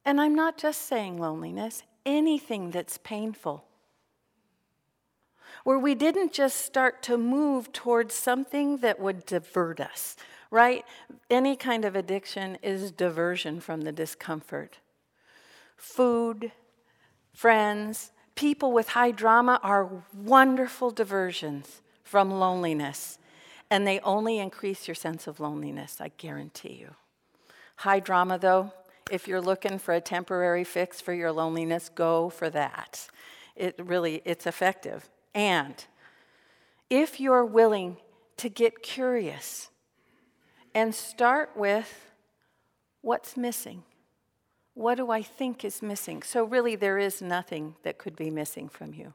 and 0.04 0.20
I'm 0.20 0.34
not 0.34 0.56
just 0.56 0.82
saying 0.82 1.18
loneliness, 1.18 1.82
anything 2.06 2.70
that's 2.70 2.98
painful. 2.98 3.64
Where 5.64 5.78
we 5.78 5.94
didn't 5.94 6.32
just 6.32 6.56
start 6.56 7.02
to 7.04 7.18
move 7.18 7.72
towards 7.72 8.14
something 8.14 8.78
that 8.78 8.98
would 8.98 9.26
divert 9.26 9.78
us, 9.78 10.16
right? 10.50 10.84
Any 11.28 11.54
kind 11.54 11.84
of 11.84 11.94
addiction 11.94 12.56
is 12.62 12.90
diversion 12.90 13.60
from 13.60 13.82
the 13.82 13.92
discomfort. 13.92 14.78
Food, 15.80 16.52
friends, 17.32 18.12
people 18.34 18.70
with 18.70 18.90
high 18.90 19.12
drama 19.12 19.58
are 19.62 20.04
wonderful 20.14 20.90
diversions 20.90 21.80
from 22.04 22.30
loneliness, 22.30 23.18
and 23.70 23.86
they 23.86 23.98
only 24.00 24.38
increase 24.38 24.86
your 24.86 24.94
sense 24.94 25.26
of 25.26 25.40
loneliness, 25.40 25.96
I 25.98 26.12
guarantee 26.18 26.74
you. 26.74 26.96
High 27.76 28.00
drama, 28.00 28.38
though, 28.38 28.74
if 29.10 29.26
you're 29.26 29.40
looking 29.40 29.78
for 29.78 29.94
a 29.94 30.02
temporary 30.02 30.64
fix 30.64 31.00
for 31.00 31.14
your 31.14 31.32
loneliness, 31.32 31.88
go 31.88 32.28
for 32.28 32.50
that. 32.50 33.08
It 33.56 33.74
really 33.82 34.20
it's 34.26 34.46
effective. 34.46 35.08
And 35.34 35.82
if 36.90 37.20
you're 37.20 37.44
willing 37.44 37.96
to 38.36 38.50
get 38.50 38.82
curious 38.82 39.70
and 40.74 40.94
start 40.94 41.52
with 41.56 42.10
what's 43.00 43.34
missing? 43.34 43.84
What 44.74 44.96
do 44.96 45.10
I 45.10 45.22
think 45.22 45.64
is 45.64 45.82
missing? 45.82 46.22
So, 46.22 46.44
really, 46.44 46.76
there 46.76 46.98
is 46.98 47.20
nothing 47.20 47.74
that 47.82 47.98
could 47.98 48.16
be 48.16 48.30
missing 48.30 48.68
from 48.68 48.94
you. 48.94 49.12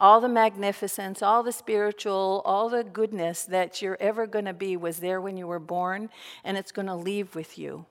All 0.00 0.20
the 0.20 0.28
magnificence, 0.28 1.22
all 1.22 1.42
the 1.42 1.52
spiritual, 1.52 2.42
all 2.44 2.68
the 2.68 2.82
goodness 2.82 3.44
that 3.44 3.80
you're 3.80 3.96
ever 4.00 4.26
going 4.26 4.46
to 4.46 4.52
be 4.52 4.76
was 4.76 4.98
there 4.98 5.20
when 5.20 5.36
you 5.36 5.46
were 5.46 5.60
born, 5.60 6.10
and 6.42 6.56
it's 6.56 6.72
going 6.72 6.88
to 6.88 6.94
leave 6.96 7.34
with 7.34 7.56
you. 7.56 7.86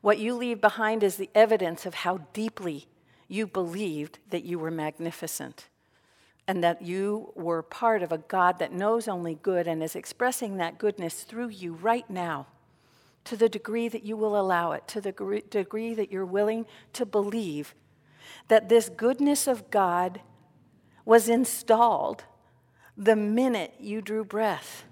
What 0.00 0.18
you 0.18 0.34
leave 0.34 0.60
behind 0.60 1.02
is 1.02 1.16
the 1.16 1.30
evidence 1.34 1.86
of 1.86 1.94
how 1.94 2.18
deeply 2.32 2.88
you 3.28 3.46
believed 3.46 4.18
that 4.30 4.44
you 4.44 4.58
were 4.58 4.70
magnificent 4.70 5.68
and 6.48 6.62
that 6.62 6.82
you 6.82 7.32
were 7.34 7.62
part 7.62 8.02
of 8.02 8.12
a 8.12 8.18
God 8.18 8.58
that 8.58 8.72
knows 8.72 9.08
only 9.08 9.34
good 9.34 9.66
and 9.66 9.82
is 9.82 9.96
expressing 9.96 10.56
that 10.56 10.78
goodness 10.78 11.22
through 11.22 11.48
you 11.48 11.74
right 11.74 12.08
now 12.08 12.46
to 13.26 13.36
the 13.36 13.48
degree 13.48 13.88
that 13.88 14.04
you 14.04 14.16
will 14.16 14.38
allow 14.38 14.72
it, 14.72 14.88
to 14.88 15.00
the 15.00 15.12
degree 15.50 15.94
that 15.94 16.10
you're 16.10 16.24
willing 16.24 16.66
to 16.94 17.06
believe 17.06 17.74
that 18.48 18.68
this 18.68 18.88
goodness 18.88 19.46
of 19.46 19.70
God 19.70 20.20
was 21.04 21.28
installed 21.28 22.24
the 22.96 23.16
minute 23.16 23.74
you 23.78 24.00
drew 24.00 24.24
breath. 24.24 24.84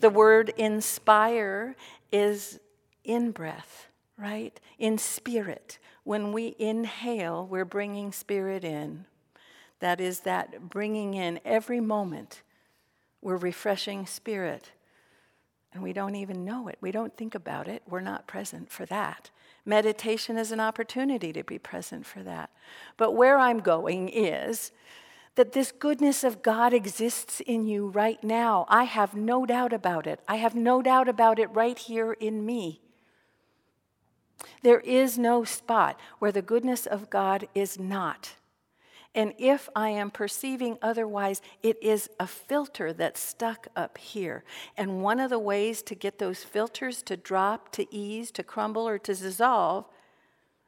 The 0.00 0.10
word 0.10 0.50
inspire 0.56 1.76
is 2.10 2.58
in 3.04 3.30
breath 3.32 3.88
right? 4.18 4.58
In 4.78 4.98
spirit. 4.98 5.78
When 6.04 6.32
we 6.32 6.56
inhale, 6.58 7.46
we're 7.46 7.64
bringing 7.64 8.12
spirit 8.12 8.64
in. 8.64 9.06
That 9.80 10.00
is 10.00 10.20
that 10.20 10.68
bringing 10.68 11.14
in 11.14 11.38
every 11.44 11.80
moment. 11.80 12.42
We're 13.22 13.36
refreshing 13.36 14.06
spirit. 14.06 14.72
And 15.72 15.82
we 15.82 15.92
don't 15.92 16.14
even 16.14 16.44
know 16.44 16.68
it. 16.68 16.78
We 16.80 16.90
don't 16.90 17.16
think 17.16 17.34
about 17.34 17.68
it. 17.68 17.82
We're 17.88 18.00
not 18.00 18.26
present 18.26 18.70
for 18.70 18.86
that. 18.86 19.30
Meditation 19.66 20.38
is 20.38 20.50
an 20.50 20.60
opportunity 20.60 21.32
to 21.32 21.44
be 21.44 21.58
present 21.58 22.06
for 22.06 22.22
that. 22.22 22.50
But 22.96 23.12
where 23.12 23.38
I'm 23.38 23.60
going 23.60 24.08
is 24.08 24.72
that 25.34 25.52
this 25.52 25.70
goodness 25.70 26.24
of 26.24 26.42
God 26.42 26.72
exists 26.72 27.40
in 27.40 27.66
you 27.66 27.88
right 27.88 28.22
now. 28.24 28.66
I 28.68 28.84
have 28.84 29.14
no 29.14 29.46
doubt 29.46 29.72
about 29.72 30.06
it. 30.06 30.20
I 30.26 30.36
have 30.36 30.54
no 30.54 30.82
doubt 30.82 31.08
about 31.08 31.38
it 31.38 31.46
right 31.52 31.78
here 31.78 32.12
in 32.14 32.44
me. 32.44 32.80
There 34.62 34.80
is 34.80 35.18
no 35.18 35.44
spot 35.44 36.00
where 36.18 36.32
the 36.32 36.42
goodness 36.42 36.86
of 36.86 37.10
God 37.10 37.46
is 37.54 37.78
not. 37.78 38.34
And 39.18 39.34
if 39.36 39.68
I 39.74 39.88
am 39.88 40.12
perceiving 40.12 40.78
otherwise, 40.80 41.42
it 41.60 41.76
is 41.82 42.08
a 42.20 42.26
filter 42.28 42.92
that's 42.92 43.18
stuck 43.18 43.66
up 43.74 43.98
here. 43.98 44.44
And 44.76 45.02
one 45.02 45.18
of 45.18 45.28
the 45.28 45.40
ways 45.40 45.82
to 45.82 45.96
get 45.96 46.20
those 46.20 46.44
filters 46.44 47.02
to 47.02 47.16
drop, 47.16 47.72
to 47.72 47.92
ease, 47.92 48.30
to 48.30 48.44
crumble, 48.44 48.86
or 48.86 48.96
to 48.96 49.14
dissolve 49.16 49.86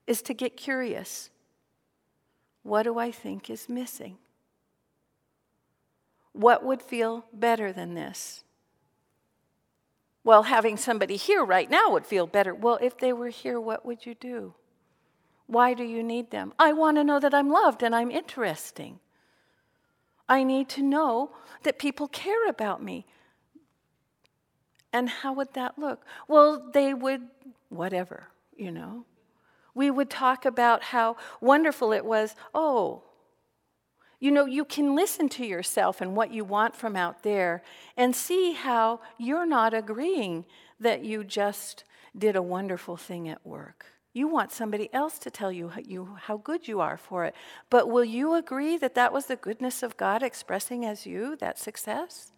is 0.08 0.20
to 0.22 0.34
get 0.34 0.56
curious. 0.56 1.30
What 2.64 2.82
do 2.82 2.98
I 2.98 3.12
think 3.12 3.50
is 3.50 3.68
missing? 3.68 4.18
What 6.32 6.64
would 6.64 6.82
feel 6.82 7.26
better 7.32 7.72
than 7.72 7.94
this? 7.94 8.42
Well, 10.24 10.42
having 10.42 10.76
somebody 10.76 11.14
here 11.14 11.44
right 11.44 11.70
now 11.70 11.92
would 11.92 12.04
feel 12.04 12.26
better. 12.26 12.52
Well, 12.52 12.80
if 12.82 12.98
they 12.98 13.12
were 13.12 13.28
here, 13.28 13.60
what 13.60 13.86
would 13.86 14.04
you 14.04 14.16
do? 14.16 14.54
Why 15.50 15.74
do 15.74 15.82
you 15.82 16.04
need 16.04 16.30
them? 16.30 16.52
I 16.60 16.72
want 16.72 16.96
to 16.96 17.02
know 17.02 17.18
that 17.18 17.34
I'm 17.34 17.50
loved 17.50 17.82
and 17.82 17.92
I'm 17.92 18.12
interesting. 18.12 19.00
I 20.28 20.44
need 20.44 20.68
to 20.70 20.82
know 20.82 21.32
that 21.64 21.76
people 21.76 22.06
care 22.06 22.48
about 22.48 22.80
me. 22.80 23.04
And 24.92 25.08
how 25.08 25.32
would 25.32 25.52
that 25.54 25.76
look? 25.76 26.04
Well, 26.28 26.70
they 26.72 26.94
would, 26.94 27.22
whatever, 27.68 28.28
you 28.56 28.70
know. 28.70 29.06
We 29.74 29.90
would 29.90 30.08
talk 30.08 30.44
about 30.44 30.84
how 30.84 31.16
wonderful 31.40 31.90
it 31.90 32.04
was. 32.04 32.36
Oh, 32.54 33.02
you 34.20 34.30
know, 34.30 34.44
you 34.44 34.64
can 34.64 34.94
listen 34.94 35.28
to 35.30 35.44
yourself 35.44 36.00
and 36.00 36.14
what 36.14 36.32
you 36.32 36.44
want 36.44 36.76
from 36.76 36.94
out 36.94 37.24
there 37.24 37.64
and 37.96 38.14
see 38.14 38.52
how 38.52 39.00
you're 39.18 39.46
not 39.46 39.74
agreeing 39.74 40.44
that 40.78 41.02
you 41.04 41.24
just 41.24 41.82
did 42.16 42.36
a 42.36 42.42
wonderful 42.42 42.96
thing 42.96 43.28
at 43.28 43.44
work. 43.44 43.86
You 44.12 44.26
want 44.26 44.50
somebody 44.50 44.92
else 44.92 45.18
to 45.20 45.30
tell 45.30 45.52
you 45.52 45.68
how, 45.68 45.80
you 45.80 46.16
how 46.22 46.36
good 46.38 46.66
you 46.66 46.80
are 46.80 46.96
for 46.96 47.24
it. 47.24 47.34
But 47.68 47.88
will 47.88 48.04
you 48.04 48.34
agree 48.34 48.76
that 48.76 48.96
that 48.96 49.12
was 49.12 49.26
the 49.26 49.36
goodness 49.36 49.82
of 49.82 49.96
God 49.96 50.22
expressing 50.22 50.84
as 50.84 51.06
you, 51.06 51.36
that 51.36 51.58
success? 51.58 52.32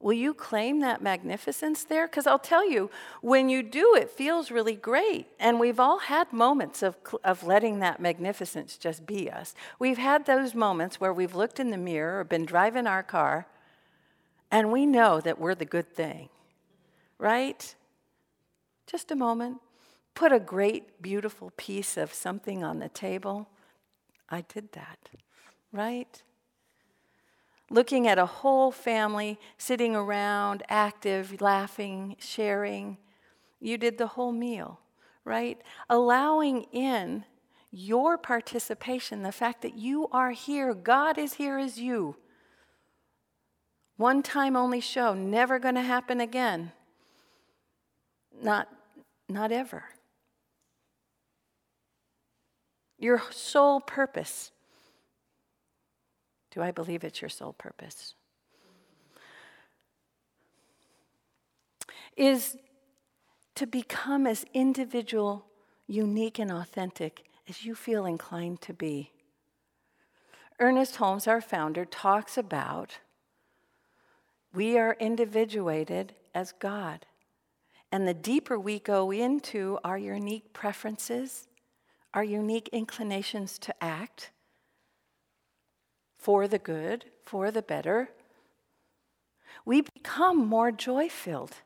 Will 0.00 0.14
you 0.14 0.34
claim 0.34 0.80
that 0.80 1.02
magnificence 1.02 1.84
there? 1.84 2.06
Because 2.06 2.26
I'll 2.26 2.38
tell 2.38 2.68
you, 2.68 2.90
when 3.22 3.48
you 3.48 3.62
do, 3.62 3.94
it 3.94 4.10
feels 4.10 4.50
really 4.50 4.74
great. 4.74 5.26
And 5.40 5.58
we've 5.60 5.80
all 5.80 5.98
had 5.98 6.32
moments 6.32 6.82
of, 6.82 6.96
of 7.22 7.44
letting 7.44 7.78
that 7.80 8.00
magnificence 8.00 8.76
just 8.76 9.06
be 9.06 9.30
us. 9.30 9.54
We've 9.78 9.98
had 9.98 10.26
those 10.26 10.54
moments 10.54 11.00
where 11.00 11.12
we've 11.12 11.34
looked 11.34 11.58
in 11.58 11.70
the 11.70 11.78
mirror 11.78 12.20
or 12.20 12.24
been 12.24 12.44
driving 12.44 12.86
our 12.86 13.02
car 13.02 13.46
and 14.50 14.70
we 14.70 14.86
know 14.86 15.20
that 15.20 15.40
we're 15.40 15.54
the 15.54 15.64
good 15.64 15.92
thing, 15.92 16.28
right? 17.18 17.74
Just 18.86 19.10
a 19.10 19.16
moment. 19.16 19.60
Put 20.14 20.32
a 20.32 20.40
great, 20.40 21.02
beautiful 21.02 21.52
piece 21.56 21.96
of 21.96 22.12
something 22.12 22.62
on 22.62 22.78
the 22.78 22.88
table. 22.88 23.48
I 24.30 24.42
did 24.42 24.72
that, 24.72 25.10
right? 25.72 26.22
looking 27.70 28.06
at 28.06 28.18
a 28.18 28.26
whole 28.26 28.70
family 28.70 29.38
sitting 29.58 29.96
around, 29.96 30.62
active, 30.68 31.40
laughing, 31.40 32.16
sharing. 32.18 32.98
You 33.60 33.78
did 33.78 33.98
the 33.98 34.08
whole 34.08 34.32
meal, 34.32 34.80
right? 35.24 35.60
Allowing 35.88 36.62
in 36.72 37.24
your 37.70 38.16
participation, 38.16 39.22
the 39.22 39.32
fact 39.32 39.62
that 39.62 39.76
you 39.76 40.08
are 40.12 40.30
here, 40.30 40.74
God 40.74 41.18
is 41.18 41.34
here 41.34 41.58
as 41.58 41.78
you. 41.78 42.16
One 43.96 44.22
time 44.22 44.56
only 44.56 44.80
show, 44.80 45.14
never 45.14 45.58
going 45.58 45.74
to 45.74 45.82
happen 45.82 46.20
again. 46.20 46.72
Not, 48.42 48.68
not 49.28 49.50
ever. 49.50 49.84
Your 53.04 53.22
sole 53.30 53.82
purpose 53.82 54.50
do 56.50 56.62
I 56.62 56.70
believe 56.70 57.04
it's 57.04 57.20
your 57.20 57.28
sole 57.28 57.52
purpose? 57.52 58.14
Is 62.16 62.56
to 63.56 63.66
become 63.66 64.26
as 64.26 64.46
individual, 64.54 65.44
unique, 65.86 66.38
and 66.38 66.50
authentic 66.50 67.24
as 67.46 67.66
you 67.66 67.74
feel 67.74 68.06
inclined 68.06 68.62
to 68.62 68.72
be. 68.72 69.10
Ernest 70.58 70.96
Holmes, 70.96 71.26
our 71.26 71.42
founder, 71.42 71.84
talks 71.84 72.38
about 72.38 73.00
we 74.54 74.78
are 74.78 74.96
individuated 74.98 76.14
as 76.34 76.52
God. 76.52 77.04
And 77.92 78.08
the 78.08 78.14
deeper 78.14 78.58
we 78.58 78.78
go 78.78 79.10
into 79.10 79.78
our 79.84 79.98
unique 79.98 80.54
preferences, 80.54 81.48
our 82.14 82.24
unique 82.24 82.70
inclinations 82.72 83.58
to 83.58 83.74
act, 83.82 84.30
for 86.16 86.48
the 86.48 86.58
good, 86.58 87.04
for 87.22 87.50
the 87.50 87.60
better, 87.60 88.08
we 89.66 89.82
become 89.82 90.38
more 90.38 90.70
joy 90.72 91.08
filled. 91.08 91.56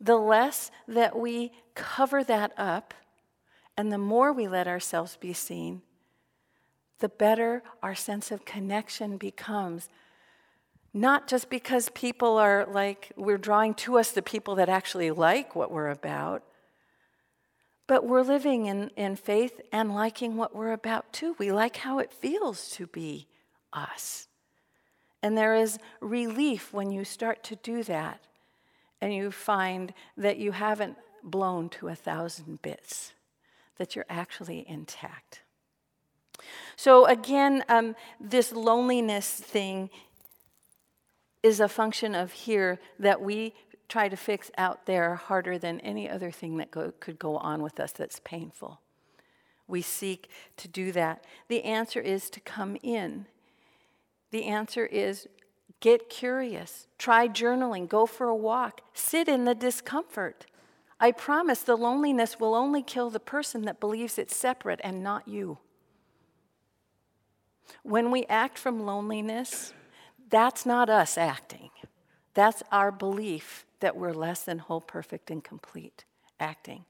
The 0.00 0.16
less 0.16 0.70
that 0.88 1.16
we 1.16 1.52
cover 1.74 2.24
that 2.24 2.52
up 2.56 2.94
and 3.76 3.92
the 3.92 3.98
more 3.98 4.32
we 4.32 4.48
let 4.48 4.66
ourselves 4.66 5.16
be 5.16 5.32
seen, 5.32 5.82
the 6.98 7.08
better 7.08 7.62
our 7.82 7.94
sense 7.94 8.30
of 8.30 8.44
connection 8.44 9.16
becomes. 9.16 9.88
Not 10.92 11.28
just 11.28 11.50
because 11.50 11.88
people 11.90 12.38
are 12.38 12.66
like, 12.70 13.12
we're 13.16 13.38
drawing 13.38 13.74
to 13.74 13.98
us 13.98 14.12
the 14.12 14.22
people 14.22 14.54
that 14.56 14.68
actually 14.68 15.10
like 15.10 15.54
what 15.54 15.70
we're 15.70 15.90
about, 15.90 16.42
but 17.86 18.06
we're 18.06 18.22
living 18.22 18.66
in, 18.66 18.90
in 18.96 19.16
faith 19.16 19.60
and 19.72 19.94
liking 19.94 20.36
what 20.36 20.54
we're 20.54 20.72
about 20.72 21.12
too. 21.12 21.36
We 21.38 21.52
like 21.52 21.76
how 21.76 21.98
it 21.98 22.12
feels 22.12 22.70
to 22.70 22.86
be 22.86 23.26
us. 23.72 24.28
And 25.22 25.36
there 25.36 25.54
is 25.54 25.78
relief 26.00 26.72
when 26.72 26.90
you 26.90 27.04
start 27.04 27.42
to 27.44 27.56
do 27.56 27.82
that 27.84 28.20
and 29.00 29.12
you 29.12 29.30
find 29.30 29.92
that 30.16 30.38
you 30.38 30.52
haven't 30.52 30.96
blown 31.22 31.68
to 31.70 31.88
a 31.88 31.94
thousand 31.94 32.62
bits, 32.62 33.12
that 33.78 33.96
you're 33.96 34.06
actually 34.08 34.64
intact. 34.68 35.40
So, 36.76 37.06
again, 37.06 37.64
um, 37.68 37.96
this 38.20 38.52
loneliness 38.52 39.28
thing 39.30 39.90
is 41.42 41.60
a 41.60 41.68
function 41.68 42.14
of 42.14 42.32
here 42.32 42.78
that 42.98 43.20
we 43.20 43.54
try 43.88 44.08
to 44.08 44.16
fix 44.16 44.50
out 44.56 44.86
there 44.86 45.14
harder 45.14 45.58
than 45.58 45.80
any 45.80 46.08
other 46.08 46.30
thing 46.30 46.56
that 46.56 46.70
go, 46.70 46.92
could 47.00 47.18
go 47.18 47.36
on 47.36 47.62
with 47.62 47.78
us 47.78 47.92
that's 47.92 48.20
painful. 48.24 48.80
We 49.66 49.82
seek 49.82 50.28
to 50.58 50.68
do 50.68 50.92
that. 50.92 51.24
The 51.48 51.64
answer 51.64 52.00
is 52.00 52.28
to 52.30 52.40
come 52.40 52.76
in. 52.82 53.26
The 54.30 54.44
answer 54.44 54.86
is 54.86 55.28
get 55.80 56.08
curious, 56.08 56.86
try 56.98 57.28
journaling, 57.28 57.88
go 57.88 58.06
for 58.06 58.26
a 58.26 58.36
walk, 58.36 58.80
sit 58.92 59.28
in 59.28 59.44
the 59.44 59.54
discomfort. 59.54 60.46
I 60.98 61.12
promise 61.12 61.60
the 61.60 61.76
loneliness 61.76 62.40
will 62.40 62.54
only 62.54 62.82
kill 62.82 63.10
the 63.10 63.20
person 63.20 63.62
that 63.62 63.80
believes 63.80 64.18
it's 64.18 64.36
separate 64.36 64.80
and 64.82 65.02
not 65.02 65.28
you. 65.28 65.58
When 67.82 68.10
we 68.10 68.24
act 68.26 68.58
from 68.58 68.86
loneliness, 68.86 69.72
that's 70.30 70.64
not 70.64 70.88
us 70.88 71.18
acting. 71.18 71.70
That's 72.34 72.62
our 72.72 72.90
belief 72.90 73.64
that 73.84 73.96
we're 73.96 74.14
less 74.14 74.44
than 74.44 74.58
whole, 74.58 74.80
perfect, 74.80 75.30
and 75.30 75.44
complete 75.44 76.04
acting. 76.40 76.86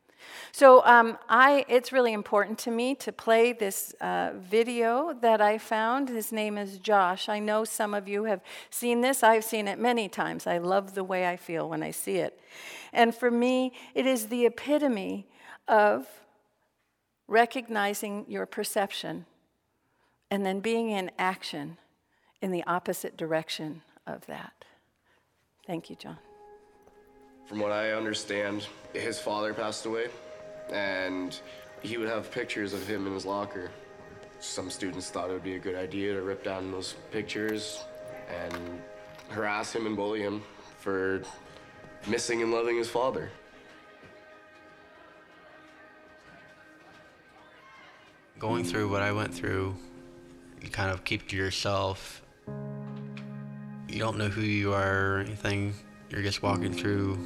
So 0.53 0.85
um, 0.85 1.19
I, 1.29 1.65
it's 1.69 1.93
really 1.93 2.13
important 2.13 2.57
to 2.61 2.71
me 2.71 2.95
to 2.95 3.11
play 3.11 3.53
this 3.53 3.95
uh, 4.01 4.31
video 4.37 5.13
that 5.21 5.41
I 5.41 5.59
found. 5.59 6.09
His 6.09 6.31
name 6.31 6.57
is 6.57 6.79
Josh. 6.79 7.29
I 7.29 7.41
know 7.41 7.65
some 7.65 7.95
of 7.95 8.09
you 8.09 8.25
have 8.25 8.41
seen 8.71 9.01
this. 9.01 9.25
I've 9.25 9.45
seen 9.45 9.67
it 9.67 9.79
many 9.79 10.09
times. 10.09 10.47
I 10.47 10.59
love 10.59 10.95
the 10.95 11.05
way 11.05 11.27
I 11.27 11.37
feel 11.37 11.69
when 11.69 11.83
I 11.83 11.91
see 11.91 12.17
it. 12.17 12.41
And 12.93 13.13
for 13.13 13.31
me, 13.31 13.73
it 13.93 14.07
is 14.07 14.29
the 14.29 14.47
epitome 14.47 15.27
of 15.67 16.07
recognizing 17.27 18.25
your 18.29 18.47
perception 18.47 19.27
and 20.31 20.47
then 20.47 20.61
being 20.61 20.91
in 20.91 21.11
action 21.19 21.77
in 22.41 22.53
the 22.53 22.63
opposite 22.67 23.17
direction 23.17 23.83
of 24.07 24.27
that. 24.27 24.65
Thank 25.67 25.91
you, 25.91 25.97
John. 25.97 26.19
From 27.47 27.61
what 27.61 27.73
I 27.73 27.93
understand, 27.93 28.67
his 28.93 29.19
father 29.19 29.53
passed 29.53 29.87
away, 29.87 30.07
and 30.73 31.39
he 31.83 31.99
would 31.99 32.09
have 32.09 32.31
pictures 32.31 32.73
of 32.73 32.87
him 32.87 33.07
in 33.07 33.13
his 33.13 33.27
locker. 33.27 33.71
Some 34.41 34.71
students 34.71 35.11
thought 35.11 35.31
it 35.31 35.33
would 35.33 35.45
be 35.45 35.57
a 35.57 35.59
good 35.59 35.75
idea 35.75 36.15
to 36.15 36.23
rip 36.23 36.43
down 36.43 36.71
those 36.71 36.95
pictures 37.11 37.85
and 38.29 38.81
harass 39.29 39.75
him 39.75 39.87
and 39.87 39.97
bully 39.97 40.21
him 40.21 40.43
for 40.79 41.23
missing 42.07 42.43
and 42.43 42.51
loving 42.53 42.77
his 42.77 42.89
father. 42.89 43.31
Going 48.39 48.65
through 48.65 48.91
what 48.91 49.03
I 49.03 49.13
went 49.13 49.35
through, 49.35 49.75
you 50.61 50.69
kind 50.69 50.91
of 50.91 51.05
keep 51.05 51.29
to 51.29 51.37
yourself 51.37 52.23
you 53.95 54.01
don't 54.01 54.19
know 54.19 54.29
who 54.29 54.41
you 54.41 54.73
are 54.73 55.15
or 55.15 55.19
anything. 55.19 55.73
You're 56.15 56.23
just 56.23 56.45
walking 56.45 56.73
through 56.73 57.19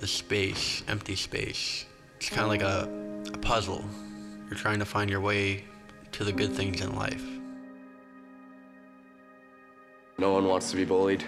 the 0.00 0.08
space, 0.08 0.82
empty 0.88 1.14
space. 1.14 1.86
It's 2.16 2.30
kind 2.30 2.42
of 2.42 2.48
like 2.48 2.62
a, 2.62 2.88
a 3.32 3.38
puzzle. 3.38 3.84
You're 4.48 4.58
trying 4.58 4.80
to 4.80 4.84
find 4.84 5.08
your 5.08 5.20
way 5.20 5.62
to 6.10 6.24
the 6.24 6.32
good 6.32 6.52
things 6.52 6.80
in 6.80 6.96
life. 6.96 7.24
No 10.18 10.32
one 10.32 10.48
wants 10.48 10.72
to 10.72 10.76
be 10.76 10.84
bullied. 10.84 11.22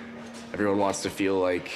Everyone 0.53 0.79
wants 0.79 1.01
to 1.03 1.11
feel 1.11 1.39
like 1.39 1.71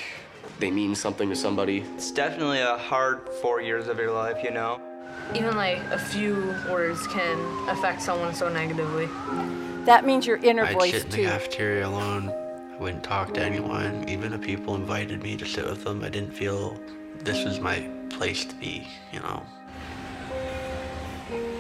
they 0.59 0.73
mean 0.73 0.97
something 0.97 1.29
to 1.29 1.37
somebody. 1.37 1.85
It's 1.95 2.11
definitely 2.11 2.59
a 2.59 2.77
hard 2.77 3.29
four 3.41 3.63
years 3.63 3.87
of 3.87 4.01
your 4.01 4.11
life, 4.11 4.43
you 4.43 4.51
know? 4.51 4.81
Even 5.33 5.57
like 5.57 5.79
a 5.93 5.99
few 5.99 6.57
words 6.69 7.07
can 7.07 7.39
affect 7.69 8.03
someone 8.03 8.35
so 8.35 8.49
negatively. 8.49 9.07
That 9.85 10.05
means 10.05 10.27
your 10.27 10.39
inner 10.39 10.65
I'd 10.65 10.77
voice 10.77 10.91
sit 10.91 11.05
in 11.05 11.11
too. 11.13 11.23
the 11.23 11.29
cafeteria 11.29 11.87
alone 11.87 12.35
wouldn't 12.79 13.05
talk 13.05 13.35
to 13.35 13.43
anyone. 13.43 14.09
Even 14.09 14.33
if 14.33 14.41
people 14.41 14.75
invited 14.75 15.23
me 15.23 15.37
to 15.37 15.47
sit 15.47 15.65
with 15.65 15.85
them, 15.85 16.05
I 16.05 16.09
didn't 16.09 16.33
feel 16.33 16.79
this 17.21 17.45
was 17.45 17.61
my 17.61 17.89
place 18.11 18.45
to 18.45 18.55
be, 18.57 18.87
you 19.13 19.21
know. 19.21 19.43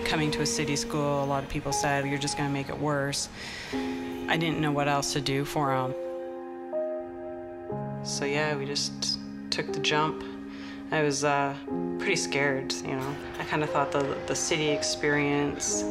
Coming 0.04 0.30
to 0.30 0.42
a 0.42 0.46
city 0.46 0.76
school, 0.76 1.22
a 1.22 1.26
lot 1.26 1.42
of 1.42 1.48
people 1.48 1.72
said, 1.72 2.06
you're 2.06 2.18
just 2.18 2.36
going 2.36 2.48
to 2.48 2.52
make 2.52 2.68
it 2.68 2.78
worse. 2.78 3.28
I 4.28 4.36
didn't 4.36 4.60
know 4.60 4.72
what 4.72 4.88
else 4.88 5.12
to 5.14 5.20
do 5.20 5.44
for 5.44 5.68
them. 5.68 5.94
So, 8.04 8.24
yeah, 8.24 8.56
we 8.56 8.64
just 8.64 9.18
took 9.50 9.72
the 9.72 9.80
jump. 9.80 10.24
I 10.90 11.02
was 11.02 11.24
uh, 11.24 11.54
pretty 11.98 12.16
scared, 12.16 12.72
you 12.72 12.96
know. 12.96 13.14
I 13.38 13.44
kind 13.44 13.62
of 13.62 13.70
thought 13.70 13.92
the, 13.92 14.16
the 14.26 14.34
city 14.34 14.68
experience, 14.70 15.82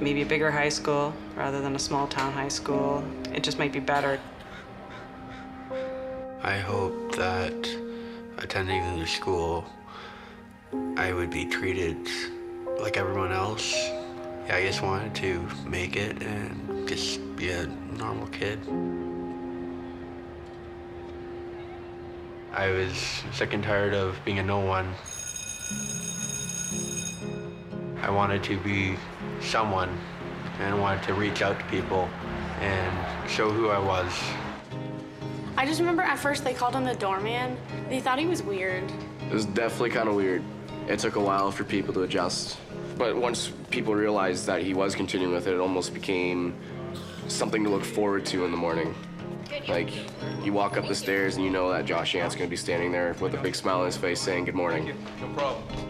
maybe 0.00 0.22
a 0.22 0.26
bigger 0.26 0.50
high 0.50 0.68
school 0.68 1.12
rather 1.36 1.60
than 1.60 1.74
a 1.76 1.78
small 1.78 2.06
town 2.06 2.32
high 2.32 2.48
school, 2.48 3.04
it 3.32 3.42
just 3.42 3.58
might 3.58 3.72
be 3.72 3.80
better. 3.80 4.20
I 6.42 6.58
hope 6.58 7.16
that 7.16 7.68
attending 8.38 8.98
the 8.98 9.06
school, 9.06 9.64
I 10.96 11.12
would 11.12 11.30
be 11.30 11.44
treated 11.44 11.96
like 12.80 12.96
everyone 12.96 13.32
else. 13.32 13.74
Yeah, 14.46 14.56
I 14.56 14.62
just 14.62 14.82
wanted 14.82 15.14
to 15.16 15.46
make 15.66 15.96
it 15.96 16.22
and 16.22 16.88
just 16.88 17.20
be 17.36 17.50
a 17.50 17.66
normal 17.66 18.28
kid. 18.28 18.58
I 22.52 22.70
was 22.70 22.96
sick 23.32 23.52
and 23.52 23.62
tired 23.62 23.94
of 23.94 24.18
being 24.24 24.38
a 24.38 24.42
no 24.42 24.60
one. 24.60 24.94
I 28.02 28.10
wanted 28.10 28.42
to 28.44 28.58
be 28.58 28.96
someone 29.40 29.96
and 30.60 30.80
wanted 30.80 31.02
to 31.04 31.14
reach 31.14 31.42
out 31.42 31.58
to 31.58 31.64
people 31.66 32.08
and 32.60 33.30
show 33.30 33.50
who 33.50 33.68
I 33.68 33.78
was. 33.78 34.12
I 35.56 35.66
just 35.66 35.80
remember 35.80 36.02
at 36.02 36.18
first 36.18 36.44
they 36.44 36.54
called 36.54 36.74
him 36.74 36.84
the 36.84 36.94
doorman. 36.94 37.56
They 37.88 38.00
thought 38.00 38.18
he 38.18 38.26
was 38.26 38.42
weird. 38.42 38.84
It 39.28 39.32
was 39.32 39.46
definitely 39.46 39.90
kind 39.90 40.08
of 40.08 40.14
weird. 40.14 40.42
It 40.88 40.98
took 40.98 41.16
a 41.16 41.20
while 41.20 41.50
for 41.50 41.64
people 41.64 41.92
to 41.94 42.02
adjust. 42.02 42.58
But 42.96 43.16
once 43.16 43.52
people 43.70 43.94
realized 43.94 44.46
that 44.46 44.62
he 44.62 44.74
was 44.74 44.94
continuing 44.94 45.32
with 45.32 45.46
it, 45.46 45.54
it 45.54 45.60
almost 45.60 45.94
became 45.94 46.54
something 47.28 47.62
to 47.64 47.70
look 47.70 47.84
forward 47.84 48.24
to 48.26 48.44
in 48.44 48.50
the 48.50 48.56
morning. 48.56 48.94
Like, 49.68 49.90
you 50.44 50.52
walk 50.52 50.76
up 50.76 50.88
the 50.88 50.94
stairs 50.94 51.36
and 51.36 51.44
you 51.44 51.50
know 51.50 51.70
that 51.70 51.84
Josh 51.84 52.14
Yant's 52.14 52.34
gonna 52.34 52.48
be 52.48 52.56
standing 52.56 52.90
there 52.92 53.14
with 53.20 53.34
a 53.34 53.38
big 53.38 53.54
smile 53.54 53.80
on 53.80 53.86
his 53.86 53.96
face 53.96 54.20
saying 54.20 54.46
good 54.46 54.54
morning. 54.54 54.94
No 55.20 55.28
problem. 55.34 55.87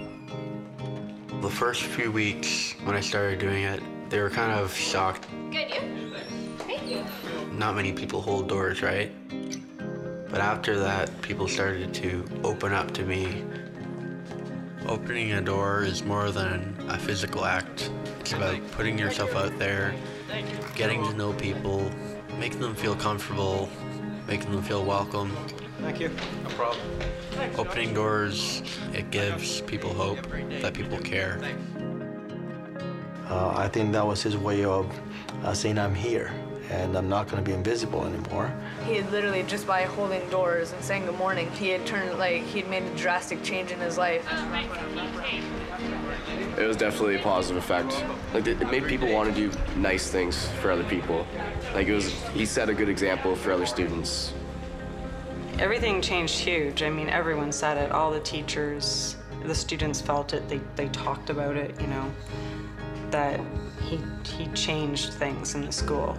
The 1.40 1.48
first 1.48 1.82
few 1.82 2.10
weeks 2.10 2.74
when 2.82 2.96
I 2.96 3.00
started 3.00 3.38
doing 3.38 3.62
it, 3.62 3.80
they 4.10 4.20
were 4.20 4.28
kind 4.28 4.50
of 4.50 4.74
shocked. 4.74 5.28
Good, 5.52 5.70
you? 5.70 6.12
Thank 6.58 6.90
you. 6.90 7.04
Not 7.52 7.76
many 7.76 7.92
people 7.92 8.20
hold 8.20 8.48
doors, 8.48 8.82
right? 8.82 9.12
But 10.28 10.40
after 10.40 10.76
that, 10.80 11.22
people 11.22 11.46
started 11.46 11.94
to 11.94 12.24
open 12.42 12.72
up 12.72 12.90
to 12.94 13.04
me. 13.04 13.44
Opening 14.88 15.30
a 15.32 15.40
door 15.40 15.84
is 15.84 16.02
more 16.02 16.32
than 16.32 16.74
a 16.88 16.98
physical 16.98 17.44
act. 17.44 17.92
It's 18.18 18.32
about 18.32 18.58
putting 18.72 18.98
yourself 18.98 19.36
out 19.36 19.56
there, 19.60 19.94
getting 20.74 21.04
to 21.04 21.14
know 21.14 21.32
people, 21.34 21.88
making 22.40 22.58
them 22.58 22.74
feel 22.74 22.96
comfortable, 22.96 23.68
making 24.26 24.50
them 24.50 24.62
feel 24.62 24.84
welcome. 24.84 25.36
Thank 25.80 26.00
you. 26.00 26.10
No 26.44 26.50
problem. 26.50 26.84
Opening 27.56 27.94
doors, 27.94 28.62
it 28.92 29.10
gives 29.10 29.60
people 29.62 29.92
hope 29.92 30.18
that 30.60 30.74
people 30.74 30.98
care. 30.98 31.40
Uh, 33.28 33.54
I 33.56 33.68
think 33.68 33.92
that 33.92 34.06
was 34.06 34.22
his 34.22 34.36
way 34.36 34.64
of 34.64 34.90
uh, 35.44 35.52
saying 35.52 35.78
I'm 35.78 35.94
here 35.94 36.32
and 36.70 36.96
I'm 36.96 37.08
not 37.08 37.28
going 37.28 37.42
to 37.42 37.48
be 37.48 37.54
invisible 37.54 38.04
anymore. 38.04 38.52
He 38.84 38.96
had 38.96 39.10
literally 39.10 39.42
just 39.44 39.66
by 39.66 39.82
holding 39.82 40.28
doors 40.28 40.72
and 40.72 40.82
saying 40.82 41.06
good 41.06 41.16
morning, 41.16 41.50
he 41.52 41.68
had 41.68 41.86
turned 41.86 42.18
like 42.18 42.42
he'd 42.42 42.68
made 42.68 42.82
a 42.82 42.96
drastic 42.96 43.42
change 43.42 43.70
in 43.70 43.78
his 43.78 43.96
life. 43.96 44.26
It 46.58 46.66
was 46.66 46.76
definitely 46.76 47.16
a 47.16 47.22
positive 47.22 47.62
effect. 47.62 48.04
Like 48.34 48.46
it 48.46 48.60
it 48.60 48.70
made 48.70 48.84
people 48.86 49.10
want 49.12 49.34
to 49.34 49.34
do 49.34 49.56
nice 49.76 50.10
things 50.10 50.48
for 50.60 50.70
other 50.70 50.84
people. 50.84 51.26
Like 51.72 51.86
it 51.86 51.94
was, 51.94 52.12
he 52.30 52.44
set 52.44 52.68
a 52.68 52.74
good 52.74 52.88
example 52.88 53.36
for 53.36 53.52
other 53.52 53.66
students. 53.66 54.34
Everything 55.58 56.00
changed 56.00 56.38
huge. 56.38 56.84
I 56.84 56.90
mean, 56.90 57.08
everyone 57.08 57.50
said 57.50 57.78
it. 57.78 57.90
All 57.90 58.12
the 58.12 58.20
teachers, 58.20 59.16
the 59.42 59.54
students 59.54 60.00
felt 60.00 60.32
it. 60.32 60.48
They, 60.48 60.60
they 60.76 60.88
talked 60.90 61.30
about 61.30 61.56
it, 61.56 61.80
you 61.80 61.88
know, 61.88 62.08
that 63.10 63.40
he, 63.82 63.98
he 64.22 64.46
changed 64.52 65.14
things 65.14 65.56
in 65.56 65.66
the 65.66 65.72
school. 65.72 66.16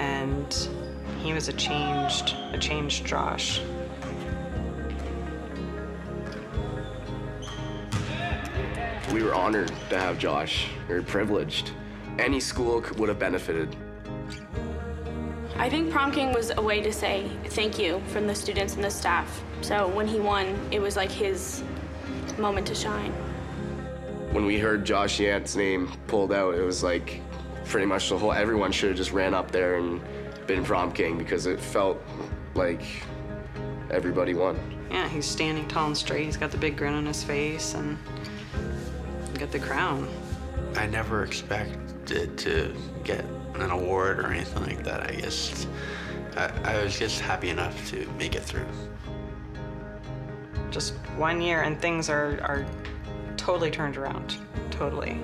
And 0.00 0.52
he 1.22 1.32
was 1.32 1.46
a 1.46 1.52
changed, 1.52 2.34
a 2.52 2.58
changed 2.58 3.06
Josh. 3.06 3.60
We 9.12 9.22
were 9.22 9.32
honored 9.32 9.72
to 9.90 9.98
have 10.00 10.18
Josh. 10.18 10.66
Were 10.88 11.02
privileged. 11.02 11.70
Any 12.18 12.40
school 12.40 12.84
would 12.96 13.08
have 13.08 13.20
benefited. 13.20 13.76
I 15.56 15.70
think 15.70 15.90
prom 15.90 16.10
king 16.10 16.32
was 16.32 16.50
a 16.56 16.60
way 16.60 16.80
to 16.80 16.92
say 16.92 17.30
thank 17.46 17.78
you 17.78 18.02
from 18.08 18.26
the 18.26 18.34
students 18.34 18.74
and 18.74 18.82
the 18.82 18.90
staff. 18.90 19.42
So 19.60 19.86
when 19.88 20.08
he 20.08 20.18
won, 20.18 20.58
it 20.72 20.80
was 20.80 20.96
like 20.96 21.10
his 21.10 21.62
moment 22.38 22.66
to 22.66 22.74
shine. 22.74 23.12
When 24.32 24.46
we 24.46 24.58
heard 24.58 24.84
Josh 24.84 25.20
Yandt's 25.20 25.54
name 25.54 25.92
pulled 26.08 26.32
out, 26.32 26.54
it 26.54 26.62
was 26.62 26.82
like 26.82 27.20
pretty 27.66 27.86
much 27.86 28.08
the 28.08 28.18
whole 28.18 28.32
everyone 28.32 28.72
should 28.72 28.90
have 28.90 28.96
just 28.96 29.12
ran 29.12 29.32
up 29.32 29.52
there 29.52 29.76
and 29.76 30.00
been 30.46 30.64
prom 30.64 30.92
king 30.92 31.16
because 31.16 31.46
it 31.46 31.60
felt 31.60 32.02
like 32.54 32.82
everybody 33.90 34.34
won. 34.34 34.58
Yeah, 34.90 35.08
he's 35.08 35.24
standing 35.24 35.68
tall 35.68 35.86
and 35.86 35.96
straight. 35.96 36.24
He's 36.24 36.36
got 36.36 36.50
the 36.50 36.58
big 36.58 36.76
grin 36.76 36.94
on 36.94 37.06
his 37.06 37.22
face 37.22 37.74
and 37.74 37.96
got 39.38 39.52
the 39.52 39.60
crown. 39.60 40.08
I 40.74 40.86
never 40.86 41.22
expected 41.22 42.36
to 42.38 42.74
get 43.04 43.24
an 43.62 43.70
award 43.70 44.18
or 44.18 44.26
anything 44.26 44.62
like 44.62 44.82
that. 44.84 45.10
I 45.10 45.14
guess 45.14 45.66
I, 46.36 46.50
I 46.64 46.82
was 46.82 46.98
just 46.98 47.20
happy 47.20 47.50
enough 47.50 47.88
to 47.90 48.06
make 48.18 48.34
it 48.34 48.42
through. 48.42 48.66
Just 50.70 50.94
one 51.16 51.40
year 51.40 51.62
and 51.62 51.80
things 51.80 52.10
are, 52.10 52.40
are 52.42 52.66
totally 53.36 53.70
turned 53.70 53.96
around. 53.96 54.36
Totally. 54.70 55.18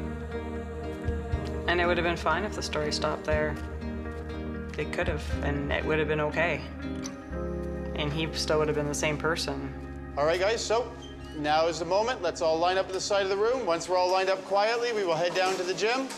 And 1.66 1.81
it 1.81 1.87
would 1.87 1.97
have 1.97 2.05
been 2.05 2.16
fine 2.16 2.45
if 2.45 2.55
the 2.55 2.62
story 2.62 2.93
stopped 2.93 3.25
there. 3.25 3.55
It 4.79 4.93
could 4.93 5.09
have, 5.09 5.25
and 5.45 5.73
it 5.73 5.85
would 5.85 5.99
have 5.99 6.09
been 6.09 6.21
okay. 6.21 6.61
And 7.97 8.12
he 8.12 8.29
still 8.33 8.59
would 8.59 8.69
have 8.69 8.77
been 8.77 8.87
the 8.87 8.95
same 8.95 9.19
person. 9.19 9.73
All 10.16 10.25
right, 10.25 10.40
guys, 10.40 10.64
so 10.64 10.93
now 11.37 11.66
is 11.66 11.79
the 11.79 11.85
moment. 11.85 12.23
Let's 12.23 12.40
all 12.40 12.59
line 12.59 12.79
up 12.79 12.87
at 12.87 12.93
the 12.93 13.01
side 13.01 13.25
of 13.25 13.29
the 13.29 13.37
room. 13.37 13.66
Once 13.66 13.88
we're 13.88 13.97
all 13.97 14.11
lined 14.11 14.31
up 14.31 14.45
quietly, 14.45 14.93
we 14.93 15.05
will 15.05 15.14
head 15.14 15.35
down 15.35 15.55
to 15.57 15.62
the 15.62 15.75
gym. 15.75 16.09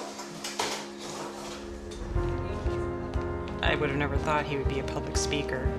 I 3.63 3.77
would 3.77 3.91
have 3.91 3.99
never 3.99 4.17
thought 4.17 4.45
he 4.45 4.57
would 4.57 4.69
be 4.69 4.81
a 4.81 4.85
public 4.85 5.17
speaker 5.17 5.73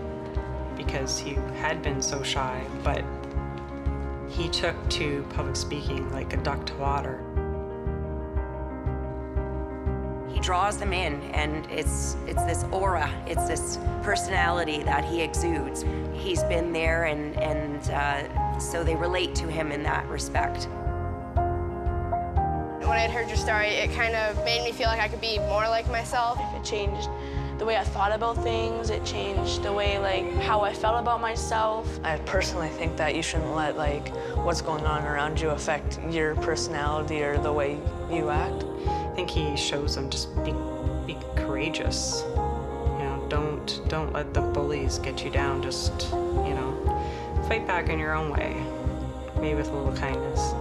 because 0.77 1.19
he 1.19 1.33
had 1.57 1.81
been 1.81 2.01
so 2.01 2.23
shy, 2.23 2.65
but 2.81 3.03
he 4.29 4.47
took 4.49 4.75
to 4.91 5.23
public 5.31 5.57
speaking 5.57 6.09
like 6.11 6.33
a 6.33 6.37
duck 6.37 6.65
to 6.65 6.73
water. 6.75 7.19
He 10.31 10.39
draws 10.39 10.77
them 10.77 10.93
in, 10.93 11.21
and 11.33 11.69
it's 11.69 12.15
it's 12.25 12.43
this 12.45 12.63
aura, 12.71 13.11
it's 13.27 13.47
this 13.47 13.77
personality 14.01 14.81
that 14.83 15.03
he 15.03 15.21
exudes. 15.21 15.83
He's 16.13 16.41
been 16.43 16.71
there, 16.71 17.03
and 17.03 17.37
and 17.37 17.89
uh, 17.91 18.59
so 18.59 18.83
they 18.83 18.95
relate 18.95 19.35
to 19.35 19.47
him 19.47 19.71
in 19.73 19.83
that 19.83 20.07
respect. 20.07 20.69
When 22.79 22.97
I'd 22.99 23.11
heard 23.11 23.27
your 23.27 23.37
story, 23.37 23.67
it 23.67 23.93
kind 23.93 24.15
of 24.15 24.43
made 24.45 24.63
me 24.63 24.71
feel 24.71 24.87
like 24.87 25.01
I 25.01 25.09
could 25.09 25.21
be 25.21 25.37
more 25.39 25.67
like 25.67 25.89
myself. 25.89 26.39
It 26.55 26.63
changed 26.63 27.09
the 27.63 27.67
way 27.67 27.77
I 27.77 27.83
thought 27.85 28.11
about 28.11 28.43
things. 28.43 28.89
It 28.89 29.05
changed 29.05 29.63
the 29.63 29.71
way, 29.71 29.97
like, 29.97 30.29
how 30.41 30.59
I 30.59 30.73
felt 30.73 30.99
about 30.99 31.21
myself. 31.21 31.87
I 32.03 32.17
personally 32.25 32.67
think 32.67 32.97
that 32.97 33.15
you 33.15 33.23
shouldn't 33.23 33.55
let 33.55 33.77
like 33.77 34.09
what's 34.35 34.61
going 34.61 34.85
on 34.85 35.05
around 35.05 35.39
you 35.39 35.49
affect 35.51 35.97
your 36.09 36.35
personality 36.35 37.23
or 37.23 37.37
the 37.37 37.53
way 37.53 37.79
you 38.11 38.29
act. 38.29 38.65
I 38.85 39.13
think 39.15 39.29
he 39.29 39.55
shows 39.55 39.95
them 39.95 40.09
just 40.09 40.35
be, 40.43 40.53
be 41.07 41.17
courageous. 41.37 42.23
You 42.35 43.05
know, 43.05 43.25
don't 43.29 43.81
don't 43.87 44.11
let 44.11 44.33
the 44.33 44.41
bullies 44.41 44.99
get 44.99 45.23
you 45.23 45.29
down. 45.29 45.63
Just 45.63 46.11
you 46.11 46.55
know, 46.59 46.73
fight 47.47 47.65
back 47.65 47.87
in 47.87 47.97
your 47.97 48.13
own 48.13 48.29
way, 48.29 48.61
maybe 49.39 49.55
with 49.55 49.69
a 49.69 49.73
little 49.73 49.95
kindness. 49.95 50.53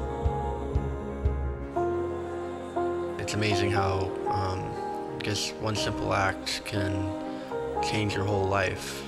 It's 3.20 3.34
amazing 3.34 3.72
how 3.72 4.08
um, 4.28 4.51
just 5.22 5.54
one 5.56 5.76
simple 5.76 6.12
act 6.12 6.62
can 6.64 7.12
change 7.82 8.14
your 8.14 8.24
whole 8.24 8.44
life. 8.44 9.02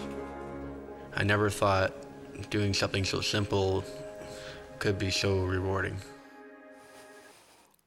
I 1.16 1.24
never 1.24 1.50
thought 1.50 1.92
doing 2.50 2.74
something 2.74 3.04
so 3.04 3.20
simple 3.20 3.84
could 4.78 4.98
be 4.98 5.10
so 5.10 5.44
rewarding. 5.44 5.96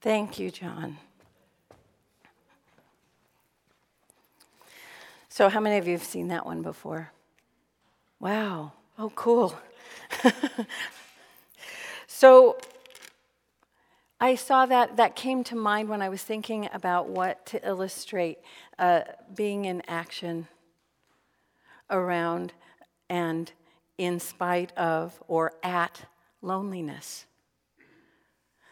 Thank 0.01 0.39
you, 0.39 0.51
John. 0.51 0.97
So, 5.29 5.49
how 5.49 5.59
many 5.59 5.77
of 5.77 5.85
you 5.85 5.93
have 5.93 6.03
seen 6.03 6.29
that 6.29 6.45
one 6.45 6.61
before? 6.61 7.11
Wow. 8.19 8.73
Oh, 8.97 9.11
cool. 9.15 9.57
so, 12.07 12.57
I 14.19 14.33
saw 14.33 14.65
that, 14.65 14.97
that 14.97 15.15
came 15.15 15.43
to 15.45 15.55
mind 15.55 15.89
when 15.89 16.01
I 16.01 16.09
was 16.09 16.23
thinking 16.23 16.67
about 16.73 17.07
what 17.07 17.45
to 17.47 17.67
illustrate 17.67 18.39
uh, 18.79 19.01
being 19.35 19.65
in 19.65 19.83
action 19.87 20.47
around 21.91 22.53
and 23.09 23.51
in 23.99 24.19
spite 24.19 24.75
of 24.75 25.21
or 25.27 25.53
at 25.61 26.05
loneliness. 26.41 27.25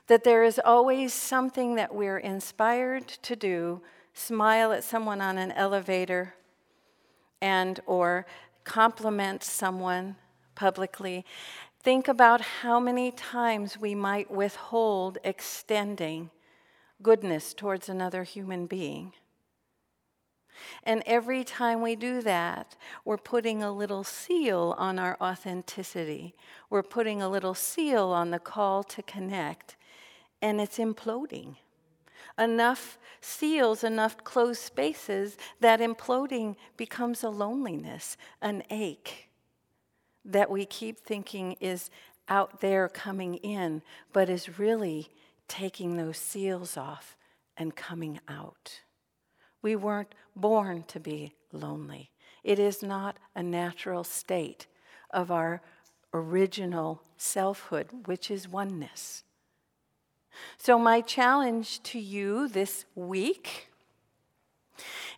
That 0.08 0.24
there 0.24 0.44
is 0.44 0.60
always 0.64 1.14
something 1.14 1.76
that 1.76 1.94
we're 1.94 2.18
inspired 2.18 3.08
to 3.08 3.36
do 3.36 3.82
smile 4.14 4.72
at 4.72 4.84
someone 4.84 5.22
on 5.22 5.38
an 5.38 5.52
elevator 5.52 6.34
and 7.40 7.80
or 7.86 8.26
compliment 8.64 9.44
someone 9.44 10.16
publicly 10.56 11.24
think 11.86 12.08
about 12.08 12.42
how 12.42 12.80
many 12.80 13.12
times 13.12 13.80
we 13.80 13.94
might 13.94 14.32
withhold 14.32 15.20
extending 15.24 16.32
goodness 17.04 17.54
towards 17.54 17.88
another 17.88 18.24
human 18.24 18.66
being 18.66 19.14
And 20.84 21.04
every 21.06 21.44
time 21.44 21.82
we 21.82 21.96
do 21.96 22.22
that, 22.24 22.76
we're 23.04 23.18
putting 23.18 23.62
a 23.62 23.72
little 23.72 24.04
seal 24.04 24.74
on 24.78 24.98
our 24.98 25.18
authenticity. 25.22 26.34
We're 26.70 26.82
putting 26.84 27.22
a 27.22 27.30
little 27.30 27.54
seal 27.54 28.06
on 28.06 28.32
the 28.32 28.40
call 28.40 28.84
to 28.84 29.04
connect, 29.04 29.76
and 30.42 30.62
it's 30.62 30.78
imploding. 30.78 31.58
Enough 32.38 32.98
seals, 33.22 33.84
enough 33.84 34.24
closed 34.24 34.62
spaces, 34.62 35.38
that 35.60 35.82
imploding 35.82 36.56
becomes 36.78 37.24
a 37.24 37.30
loneliness, 37.30 38.18
an 38.42 38.64
ache 38.70 39.30
that 40.26 40.50
we 40.50 40.66
keep 40.66 41.00
thinking 41.00 41.54
is 41.60 41.90
out 42.28 42.62
there 42.62 42.90
coming 42.90 43.36
in, 43.36 43.82
but 44.12 44.30
is 44.30 44.58
really 44.58 45.10
taking 45.48 45.96
those 45.96 46.18
seals 46.18 46.76
off 46.76 47.16
and 47.56 47.76
coming 47.76 48.20
out. 48.28 48.82
We 49.62 49.76
weren't 49.76 50.14
born 50.36 50.84
to 50.88 51.00
be 51.00 51.36
lonely. 51.52 52.12
It 52.44 52.60
is 52.60 52.84
not 52.84 53.18
a 53.36 53.44
natural 53.44 54.04
state 54.04 54.68
of 55.12 55.32
our 55.32 55.62
original 56.14 57.02
selfhood, 57.18 58.06
which 58.06 58.30
is 58.30 58.48
oneness. 58.48 59.24
So, 60.58 60.78
my 60.78 61.02
challenge 61.02 61.82
to 61.84 62.00
you 62.00 62.48
this 62.48 62.86
week 62.94 63.70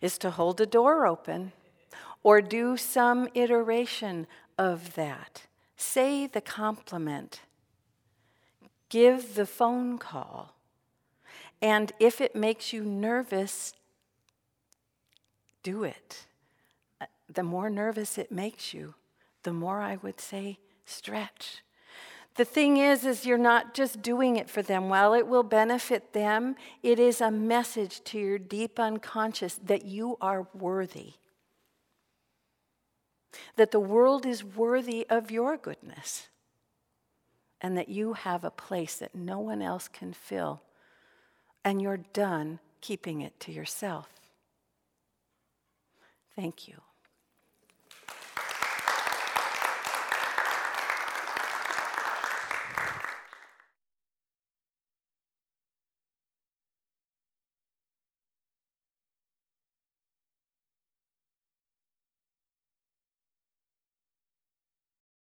is 0.00 0.16
to 0.18 0.30
hold 0.30 0.60
a 0.60 0.66
door 0.66 1.06
open 1.06 1.52
or 2.22 2.40
do 2.40 2.76
some 2.76 3.28
iteration 3.34 4.26
of 4.58 4.94
that. 4.94 5.42
Say 5.76 6.26
the 6.26 6.40
compliment, 6.40 7.42
give 8.88 9.34
the 9.34 9.46
phone 9.46 9.96
call, 9.96 10.54
and 11.62 11.92
if 11.98 12.20
it 12.20 12.34
makes 12.34 12.72
you 12.72 12.84
nervous, 12.84 13.74
do 15.62 15.84
it. 15.84 16.26
Uh, 17.00 17.06
the 17.32 17.42
more 17.42 17.70
nervous 17.70 18.18
it 18.18 18.32
makes 18.32 18.74
you, 18.74 18.94
the 19.42 19.52
more 19.52 19.80
I 19.80 19.96
would 19.96 20.20
say 20.20 20.58
stretch. 20.84 21.62
The 22.36 22.44
thing 22.44 22.76
is 22.76 23.04
is 23.04 23.26
you're 23.26 23.36
not 23.36 23.74
just 23.74 24.00
doing 24.00 24.36
it 24.36 24.48
for 24.48 24.62
them. 24.62 24.88
While 24.88 25.12
it 25.12 25.26
will 25.26 25.42
benefit 25.42 26.12
them, 26.12 26.54
it 26.84 27.00
is 27.00 27.20
a 27.20 27.32
message 27.32 28.02
to 28.04 28.18
your 28.18 28.38
deep 28.38 28.78
unconscious 28.78 29.58
that 29.64 29.84
you 29.84 30.16
are 30.20 30.46
worthy. 30.54 31.14
That 33.56 33.70
the 33.70 33.80
world 33.80 34.26
is 34.26 34.44
worthy 34.44 35.06
of 35.08 35.30
your 35.30 35.56
goodness. 35.56 36.28
And 37.60 37.76
that 37.76 37.88
you 37.88 38.12
have 38.12 38.44
a 38.44 38.50
place 38.50 38.96
that 38.96 39.14
no 39.14 39.38
one 39.40 39.62
else 39.62 39.88
can 39.88 40.12
fill. 40.12 40.62
And 41.64 41.82
you're 41.82 41.96
done 41.96 42.60
keeping 42.80 43.20
it 43.20 43.38
to 43.40 43.52
yourself. 43.52 44.08
Thank 46.36 46.68
you. 46.68 46.87